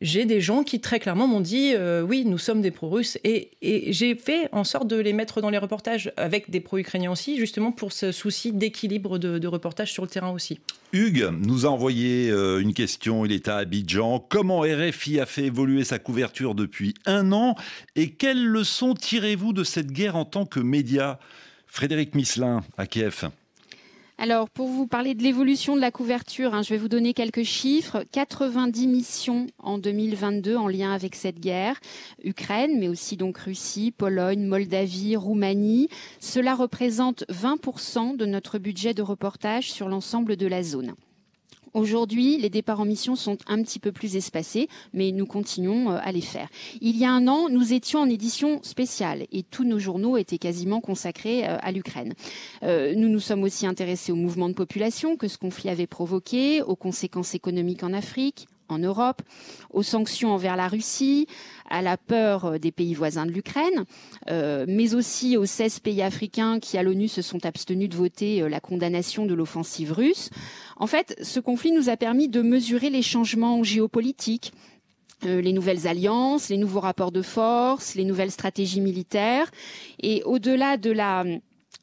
j'ai 0.00 0.26
des 0.26 0.40
gens 0.40 0.62
qui 0.62 0.80
très 0.80 1.00
clairement 1.00 1.26
m'ont 1.26 1.40
dit 1.40 1.72
euh, 1.74 2.02
oui, 2.02 2.24
nous 2.26 2.38
sommes 2.38 2.60
des 2.60 2.70
pro-russes 2.70 3.18
et, 3.24 3.50
j'ai 3.62 4.14
fait 4.14 4.48
en 4.52 4.64
sorte 4.64 4.88
de 4.88 4.96
les 4.96 5.12
mettre 5.12 5.40
dans 5.40 5.50
les 5.50 5.58
reportages 5.58 6.12
avec 6.16 6.50
des 6.50 6.60
pro-ukrainiens 6.60 7.10
aussi, 7.10 7.38
justement 7.38 7.72
pour 7.72 7.92
ce 7.92 8.12
souci 8.12 8.52
d'équilibre 8.52 9.18
de, 9.18 9.38
de, 9.38 9.48
reportage 9.48 9.92
sur 9.92 10.02
le 10.02 10.08
terrain 10.08 10.30
aussi. 10.30 10.60
Hugues 10.92 11.30
nous 11.40 11.66
a 11.66 11.70
envoyé 11.70 12.30
euh, 12.30 12.60
une 12.60 12.74
question, 12.74 13.24
il 13.24 13.32
est 13.32 13.48
à 13.48 13.56
Abidjan. 13.56 14.24
Comment 14.28 14.60
RFI 14.60 15.20
a 15.20 15.26
fait 15.26 15.44
évoluer 15.44 15.84
sa 15.84 15.98
couverture 15.98 16.54
depuis 16.54 16.94
un 17.06 17.32
an 17.32 17.56
et 17.96 18.10
quelles 18.10 18.44
leçons 18.44 18.94
tirez-vous 18.94 19.52
de 19.52 19.64
cette 19.64 19.92
guerre 19.92 20.16
en 20.16 20.24
tant 20.24 20.46
que 20.46 20.60
média? 20.60 21.18
Frédéric 21.66 22.14
Misselin 22.14 22.62
à 22.78 22.86
Kiev. 22.86 23.28
Alors, 24.18 24.48
pour 24.48 24.68
vous 24.68 24.86
parler 24.86 25.14
de 25.14 25.22
l'évolution 25.22 25.76
de 25.76 25.80
la 25.82 25.90
couverture, 25.90 26.54
hein, 26.54 26.62
je 26.62 26.70
vais 26.70 26.78
vous 26.78 26.88
donner 26.88 27.12
quelques 27.12 27.42
chiffres. 27.42 28.02
90 28.12 28.86
missions 28.86 29.46
en 29.58 29.76
2022 29.76 30.56
en 30.56 30.68
lien 30.68 30.92
avec 30.92 31.14
cette 31.14 31.38
guerre. 31.38 31.78
Ukraine, 32.24 32.78
mais 32.78 32.88
aussi 32.88 33.18
donc 33.18 33.36
Russie, 33.36 33.92
Pologne, 33.92 34.46
Moldavie, 34.46 35.16
Roumanie. 35.16 35.90
Cela 36.18 36.54
représente 36.54 37.24
20% 37.28 38.16
de 38.16 38.24
notre 38.24 38.58
budget 38.58 38.94
de 38.94 39.02
reportage 39.02 39.70
sur 39.70 39.86
l'ensemble 39.86 40.36
de 40.36 40.46
la 40.46 40.62
zone. 40.62 40.94
Aujourd'hui, 41.76 42.38
les 42.38 42.48
départs 42.48 42.80
en 42.80 42.86
mission 42.86 43.16
sont 43.16 43.36
un 43.46 43.62
petit 43.62 43.78
peu 43.78 43.92
plus 43.92 44.16
espacés, 44.16 44.70
mais 44.94 45.12
nous 45.12 45.26
continuons 45.26 45.90
euh, 45.90 45.98
à 46.00 46.10
les 46.10 46.22
faire. 46.22 46.48
Il 46.80 46.96
y 46.96 47.04
a 47.04 47.12
un 47.12 47.28
an, 47.28 47.50
nous 47.50 47.74
étions 47.74 48.00
en 48.00 48.08
édition 48.08 48.62
spéciale 48.62 49.26
et 49.30 49.42
tous 49.42 49.64
nos 49.64 49.78
journaux 49.78 50.16
étaient 50.16 50.38
quasiment 50.38 50.80
consacrés 50.80 51.46
euh, 51.46 51.58
à 51.60 51.72
l'Ukraine. 51.72 52.14
Euh, 52.62 52.94
nous 52.96 53.10
nous 53.10 53.20
sommes 53.20 53.42
aussi 53.42 53.66
intéressés 53.66 54.10
au 54.10 54.16
mouvement 54.16 54.48
de 54.48 54.54
population 54.54 55.16
que 55.16 55.28
ce 55.28 55.36
conflit 55.36 55.68
avait 55.68 55.86
provoqué, 55.86 56.62
aux 56.62 56.76
conséquences 56.76 57.34
économiques 57.34 57.82
en 57.82 57.92
Afrique, 57.92 58.46
en 58.68 58.78
Europe, 58.78 59.22
aux 59.70 59.82
sanctions 59.82 60.32
envers 60.32 60.56
la 60.56 60.68
Russie, 60.68 61.26
à 61.68 61.82
la 61.82 61.96
peur 61.96 62.44
euh, 62.44 62.58
des 62.58 62.72
pays 62.72 62.94
voisins 62.94 63.26
de 63.26 63.30
l'Ukraine, 63.30 63.84
euh, 64.30 64.64
mais 64.68 64.94
aussi 64.94 65.36
aux 65.36 65.46
16 65.46 65.80
pays 65.80 66.02
africains 66.02 66.60
qui, 66.60 66.78
à 66.78 66.82
l'ONU, 66.82 67.08
se 67.08 67.22
sont 67.22 67.44
abstenus 67.44 67.88
de 67.88 67.96
voter 67.96 68.42
euh, 68.42 68.48
la 68.48 68.60
condamnation 68.60 69.26
de 69.26 69.34
l'offensive 69.34 69.92
russe. 69.92 70.30
En 70.76 70.86
fait, 70.86 71.16
ce 71.22 71.40
conflit 71.40 71.72
nous 71.72 71.88
a 71.88 71.96
permis 71.96 72.28
de 72.28 72.42
mesurer 72.42 72.90
les 72.90 73.02
changements 73.02 73.62
géopolitiques, 73.62 74.52
les 75.22 75.54
nouvelles 75.54 75.86
alliances, 75.86 76.50
les 76.50 76.58
nouveaux 76.58 76.80
rapports 76.80 77.10
de 77.10 77.22
force, 77.22 77.94
les 77.94 78.04
nouvelles 78.04 78.30
stratégies 78.30 78.82
militaires. 78.82 79.50
Et 80.02 80.22
au-delà 80.24 80.76
de 80.76 80.90
la 80.90 81.24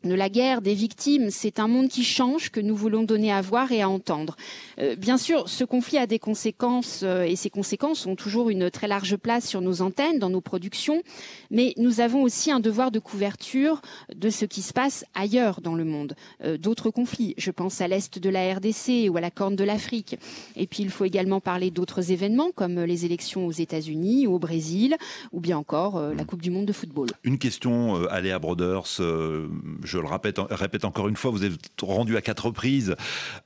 de 0.04 0.14
la 0.14 0.30
guerre, 0.30 0.62
des 0.62 0.74
victimes, 0.74 1.30
c'est 1.30 1.60
un 1.60 1.68
monde 1.68 1.88
qui 1.88 2.04
change 2.04 2.50
que 2.50 2.60
nous 2.60 2.76
voulons 2.76 3.04
donner 3.04 3.32
à 3.32 3.42
voir 3.42 3.72
et 3.72 3.82
à 3.82 3.90
entendre. 3.90 4.36
Euh, 4.80 4.96
bien 4.96 5.18
sûr, 5.18 5.48
ce 5.48 5.64
conflit 5.64 5.98
a 5.98 6.08
des 6.08 6.20
conséquences 6.20 7.02
euh, 7.04 7.24
et 7.24 7.36
ces 7.36 7.50
conséquences 7.50 8.06
ont 8.06 8.16
toujours 8.16 8.50
une 8.50 8.70
très 8.70 8.88
large 8.88 9.16
place 9.16 9.48
sur 9.48 9.62
nos 9.62 9.82
antennes, 9.82 10.20
dans 10.20 10.30
nos 10.30 10.42
productions, 10.42 11.02
mais 11.52 11.74
nous 11.78 12.02
avons 12.02 12.22
aussi 12.22 12.52
un 12.52 12.60
devoir 12.60 12.92
de 12.92 13.00
couverture 13.00 13.82
de 14.14 14.30
ce 14.30 14.46
qui 14.46 14.62
se 14.62 14.74
passe 14.74 15.06
ailleurs 15.14 15.62
dans 15.62 15.76
le 15.76 15.86
monde, 15.86 16.16
euh, 16.44 16.58
d'autres 16.58 16.90
conflits. 16.90 17.34
Je 17.38 17.52
pense 17.52 17.80
à 17.80 17.88
l'est 17.88 18.20
de 18.20 18.30
la 18.30 18.54
RDC 18.54 19.10
ou 19.10 19.18
à 19.18 19.22
la 19.22 19.32
Corne 19.32 19.56
de 19.56 19.64
l'Afrique. 19.64 20.18
Et 20.56 20.68
puis 20.68 20.84
il 20.84 20.90
faut 20.90 21.06
également 21.06 21.40
parler 21.40 21.72
d'autres 21.72 22.12
événements 22.12 22.52
comme 22.54 22.82
les 22.82 23.06
élections 23.06 23.48
aux 23.48 23.52
États-Unis 23.52 24.28
ou 24.28 24.36
au 24.36 24.40
Brésil 24.40 24.98
ou 25.32 25.40
bien 25.40 25.58
encore 25.58 26.00
la 26.00 26.26
Coupe 26.26 26.42
du 26.42 26.52
monde 26.52 26.66
de 26.66 26.74
football. 26.74 27.08
Une 27.24 27.38
question, 27.38 28.06
Aléa 28.08 28.40
Broders 28.40 29.02
je 29.93 29.93
le 30.02 30.08
répète, 30.08 30.86
encore 30.86 31.08
une 31.08 31.16
fois, 31.16 31.32
vous 31.32 31.44
êtes 31.44 31.54
rendu 31.82 32.18
à 32.18 32.22
quatre 32.22 32.46
reprises 32.46 32.96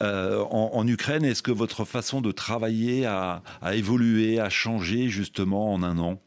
euh, 0.01 0.43
en, 0.49 0.87
Ukraine. 0.87 1.25
Est-ce 1.25 1.43
que 1.43 1.51
votre 1.51 1.85
façon 1.85 2.21
de 2.21 2.31
travailler 2.31 3.05
a 3.05 3.41
évolué, 3.73 4.39
a 4.39 4.49
changé 4.49 5.09
justement 5.09 5.73
en 5.73 5.83
un 5.83 5.97
an? 5.99 6.19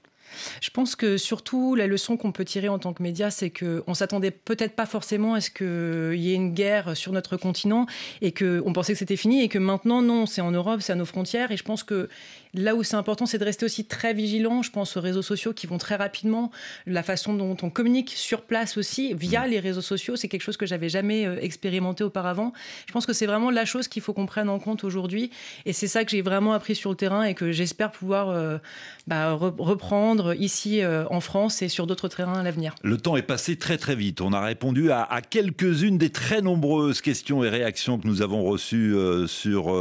Je 0.60 0.70
pense 0.70 0.96
que 0.96 1.16
surtout 1.16 1.74
la 1.74 1.86
leçon 1.86 2.16
qu'on 2.16 2.32
peut 2.32 2.44
tirer 2.44 2.68
en 2.68 2.78
tant 2.78 2.92
que 2.92 3.02
média, 3.02 3.30
c'est 3.30 3.50
qu'on 3.50 3.94
s'attendait 3.94 4.30
peut-être 4.30 4.74
pas 4.74 4.86
forcément 4.86 5.34
à 5.34 5.40
ce 5.40 5.50
qu'il 5.50 6.20
y 6.20 6.32
ait 6.32 6.36
une 6.36 6.52
guerre 6.52 6.96
sur 6.96 7.12
notre 7.12 7.36
continent 7.36 7.86
et 8.20 8.32
qu'on 8.32 8.72
pensait 8.72 8.92
que 8.92 8.98
c'était 8.98 9.16
fini 9.16 9.42
et 9.42 9.48
que 9.48 9.58
maintenant 9.58 10.02
non, 10.02 10.26
c'est 10.26 10.40
en 10.40 10.50
Europe, 10.50 10.80
c'est 10.82 10.92
à 10.92 10.96
nos 10.96 11.04
frontières 11.04 11.50
et 11.50 11.56
je 11.56 11.64
pense 11.64 11.82
que 11.82 12.08
Là 12.54 12.74
où 12.74 12.82
c'est 12.82 12.96
important, 12.96 13.26
c'est 13.26 13.38
de 13.38 13.44
rester 13.44 13.64
aussi 13.64 13.84
très 13.84 14.12
vigilant. 14.12 14.62
Je 14.62 14.70
pense 14.70 14.96
aux 14.96 15.00
réseaux 15.00 15.22
sociaux 15.22 15.52
qui 15.52 15.66
vont 15.66 15.78
très 15.78 15.94
rapidement. 15.94 16.50
La 16.86 17.02
façon 17.02 17.34
dont 17.34 17.56
on 17.62 17.70
communique 17.70 18.12
sur 18.16 18.42
place 18.42 18.76
aussi, 18.76 19.14
via 19.14 19.46
mm. 19.46 19.50
les 19.50 19.60
réseaux 19.60 19.80
sociaux, 19.80 20.16
c'est 20.16 20.28
quelque 20.28 20.42
chose 20.42 20.56
que 20.56 20.66
j'avais 20.66 20.88
jamais 20.88 21.26
euh, 21.26 21.38
expérimenté 21.40 22.02
auparavant. 22.02 22.52
Je 22.86 22.92
pense 22.92 23.06
que 23.06 23.12
c'est 23.12 23.26
vraiment 23.26 23.50
la 23.50 23.64
chose 23.64 23.86
qu'il 23.86 24.02
faut 24.02 24.12
qu'on 24.12 24.26
prenne 24.26 24.48
en 24.48 24.58
compte 24.58 24.82
aujourd'hui. 24.82 25.30
Et 25.64 25.72
c'est 25.72 25.86
ça 25.86 26.04
que 26.04 26.10
j'ai 26.10 26.22
vraiment 26.22 26.52
appris 26.52 26.74
sur 26.74 26.90
le 26.90 26.96
terrain 26.96 27.22
et 27.22 27.34
que 27.34 27.52
j'espère 27.52 27.92
pouvoir 27.92 28.30
euh, 28.30 28.58
bah, 29.06 29.32
reprendre 29.34 30.29
ici 30.36 30.82
euh, 30.82 31.04
en 31.10 31.20
France 31.20 31.62
et 31.62 31.68
sur 31.68 31.86
d'autres 31.86 32.08
terrains 32.08 32.40
à 32.40 32.42
l'avenir. 32.42 32.74
Le 32.82 32.96
temps 32.96 33.16
est 33.16 33.22
passé 33.22 33.56
très 33.56 33.78
très 33.78 33.94
vite. 33.94 34.20
On 34.20 34.32
a 34.32 34.40
répondu 34.40 34.90
à, 34.90 35.06
quelques-unes 35.28 35.98
des 35.98 36.10
très 36.10 36.42
nombreuses 36.42 37.00
questions 37.00 37.44
et 37.44 37.48
réactions 37.48 37.98
que 37.98 38.06
nous 38.06 38.22
avons 38.22 38.44
reçues 38.44 38.94
sur 39.26 39.72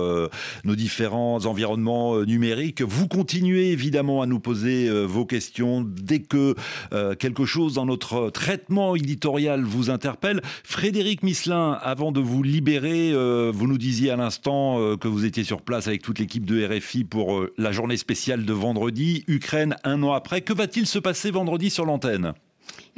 nos 0.64 0.76
différents 0.76 1.46
environnements 1.46 2.20
numériques 2.22 2.50
vous 2.82 3.08
continuez 3.08 3.72
évidemment 3.72 4.22
à 4.22 4.26
nous 4.26 4.40
poser 4.40 4.88
euh, 4.88 5.06
vos 5.06 5.26
questions 5.26 5.86
dès 5.86 6.20
que 6.20 6.56
euh, 6.94 7.16
quelque 7.16 7.46
chose 7.46 7.74
dans 7.74 7.86
notre 7.86 8.30
traitement 8.30 8.96
éditorial 8.96 9.64
vous 9.64 9.90
interpelle. 9.90 10.42
Frédéric 10.64 11.24
Misselin, 11.24 11.78
avant 11.82 12.12
de 12.12 12.20
vous 12.20 12.44
libérer, 12.44 13.12
euh, 13.14 13.52
vous 13.54 13.68
nous 13.68 13.78
disiez 13.78 14.12
à 14.12 14.16
l'instant 14.16 14.78
que 14.98 15.08
vous 15.08 15.26
étiez 15.26 15.44
sur 15.44 15.62
place 15.62 15.88
avec 15.88 16.02
toute 16.02 16.20
l'équipe 16.20 16.46
de 16.46 16.66
RFI 16.66 17.04
pour 17.04 17.46
la 17.58 17.72
journée 17.72 17.98
spéciale 17.98 18.46
de 18.46 18.54
vendredi. 18.54 19.24
Ukraine, 19.28 19.76
un 19.84 20.04
an 20.04 20.14
après. 20.14 20.29
Que 20.30 20.54
va-t-il 20.54 20.86
se 20.86 21.00
passer 21.00 21.32
vendredi 21.32 21.72
sur 21.72 21.86
l'antenne? 21.86 22.34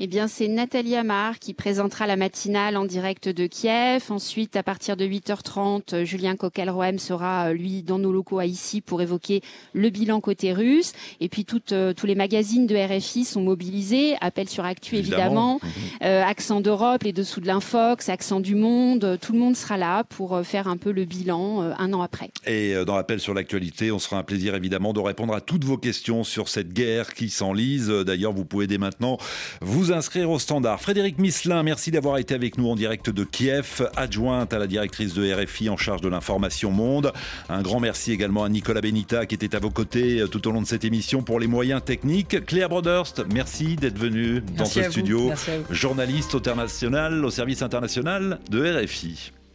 Eh 0.04 0.08
bien, 0.08 0.28
c'est 0.28 0.48
Nathalie 0.48 0.96
Amar 0.96 1.38
qui 1.38 1.54
présentera 1.54 2.08
la 2.08 2.16
matinale 2.16 2.76
en 2.76 2.86
direct 2.86 3.30
de 3.30 3.46
Kiev. 3.46 4.06
Ensuite, 4.10 4.56
à 4.56 4.64
partir 4.64 4.98
de 4.98 5.06
8h30, 5.06 6.06
Julien 6.06 6.36
Coquelroem 6.36 6.98
sera, 6.98 7.50
euh, 7.50 7.54
lui, 7.54 7.84
dans 7.84 8.00
nos 8.00 8.12
locaux 8.12 8.40
à 8.40 8.48
ici 8.48 8.82
pour 8.82 9.04
évoquer 9.04 9.44
le 9.74 9.92
bilan 9.92 10.20
côté 10.20 10.54
russe. 10.54 10.94
Et 11.20 11.30
puis, 11.30 11.46
toutes, 11.46 11.74
euh, 11.74 11.94
tous 11.94 12.08
les 12.08 12.16
magazines 12.16 12.66
de 12.66 12.76
RFI 12.76 13.26
sont 13.26 13.42
mobilisés. 13.42 14.16
Appel 14.22 14.50
sur 14.50 14.66
Actu, 14.66 14.96
évidemment. 14.96 15.60
Mhm. 15.62 15.70
Euh, 16.02 16.24
Accent 16.24 16.62
d'Europe, 16.62 17.04
les 17.04 17.14
dessous 17.14 17.40
de 17.40 17.46
l'Infox, 17.46 18.10
Accent 18.10 18.40
du 18.40 18.56
Monde. 18.56 19.20
Tout 19.22 19.34
le 19.34 19.40
monde 19.40 19.56
sera 19.56 19.78
là 19.78 20.04
pour 20.06 20.42
faire 20.44 20.68
un 20.68 20.78
peu 20.78 20.92
le 20.92 21.06
bilan 21.06 21.62
un 21.78 21.94
an 21.94 22.02
après. 22.02 22.32
Et 22.48 22.74
dans 22.88 22.96
l'appel 22.96 23.20
sur 23.20 23.36
l'actualité, 23.36 23.92
on 23.92 24.00
sera 24.00 24.18
un 24.18 24.24
plaisir, 24.24 24.56
évidemment, 24.56 24.94
de 24.94 25.00
répondre 25.00 25.36
à 25.36 25.42
toutes 25.42 25.64
vos 25.64 25.78
questions 25.78 26.24
sur 26.24 26.50
cette 26.50 26.74
guerre 26.74 27.14
qui 27.14 27.30
s'enlise. 27.30 27.90
D'ailleurs, 27.90 28.34
vous 28.34 28.46
pouvez 28.46 28.66
dès 28.66 28.80
maintenant 28.80 29.20
vous 29.62 29.91
vous 29.92 29.98
inscrire 29.98 30.30
au 30.30 30.40
standard. 30.40 30.80
Frédéric 30.80 31.18
Misselin, 31.18 31.64
merci 31.64 31.92
d'avoir 31.92 32.18
été 32.18 32.34
avec 32.34 32.58
nous 32.58 32.70
en 32.70 32.76
direct 32.76 33.10
de 33.10 33.24
Kiev, 33.26 33.90
adjointe 33.98 34.54
à 34.54 34.60
la 34.60 34.68
directrice 34.68 35.14
de 35.14 35.34
RFI 35.34 35.70
en 35.70 35.76
charge 35.76 36.02
de 36.02 36.08
l'information 36.08 36.72
monde. 36.72 37.12
Un 37.50 37.62
grand 37.62 37.82
merci 37.82 38.14
également 38.14 38.44
à 38.46 38.50
Nicolas 38.50 38.80
Benita 38.80 39.26
qui 39.26 39.36
était 39.36 39.54
à 39.54 39.60
vos 39.60 39.70
côtés 39.70 40.24
tout 40.32 40.48
au 40.48 40.52
long 40.52 40.62
de 40.62 40.68
cette 40.68 40.86
émission 40.86 41.24
pour 41.24 41.40
les 41.40 41.48
moyens 41.48 41.84
techniques. 41.84 42.46
Claire 42.46 42.70
Broderst, 42.70 43.24
merci 43.34 43.76
d'être 43.76 43.98
venue 43.98 44.42
dans 44.56 44.66
ce 44.66 44.84
studio. 44.84 45.32
Journaliste 45.70 46.36
international 46.36 47.26
au 47.26 47.30
service 47.30 47.62
international 47.62 48.40
de 48.50 48.84
RFI. 48.84 49.32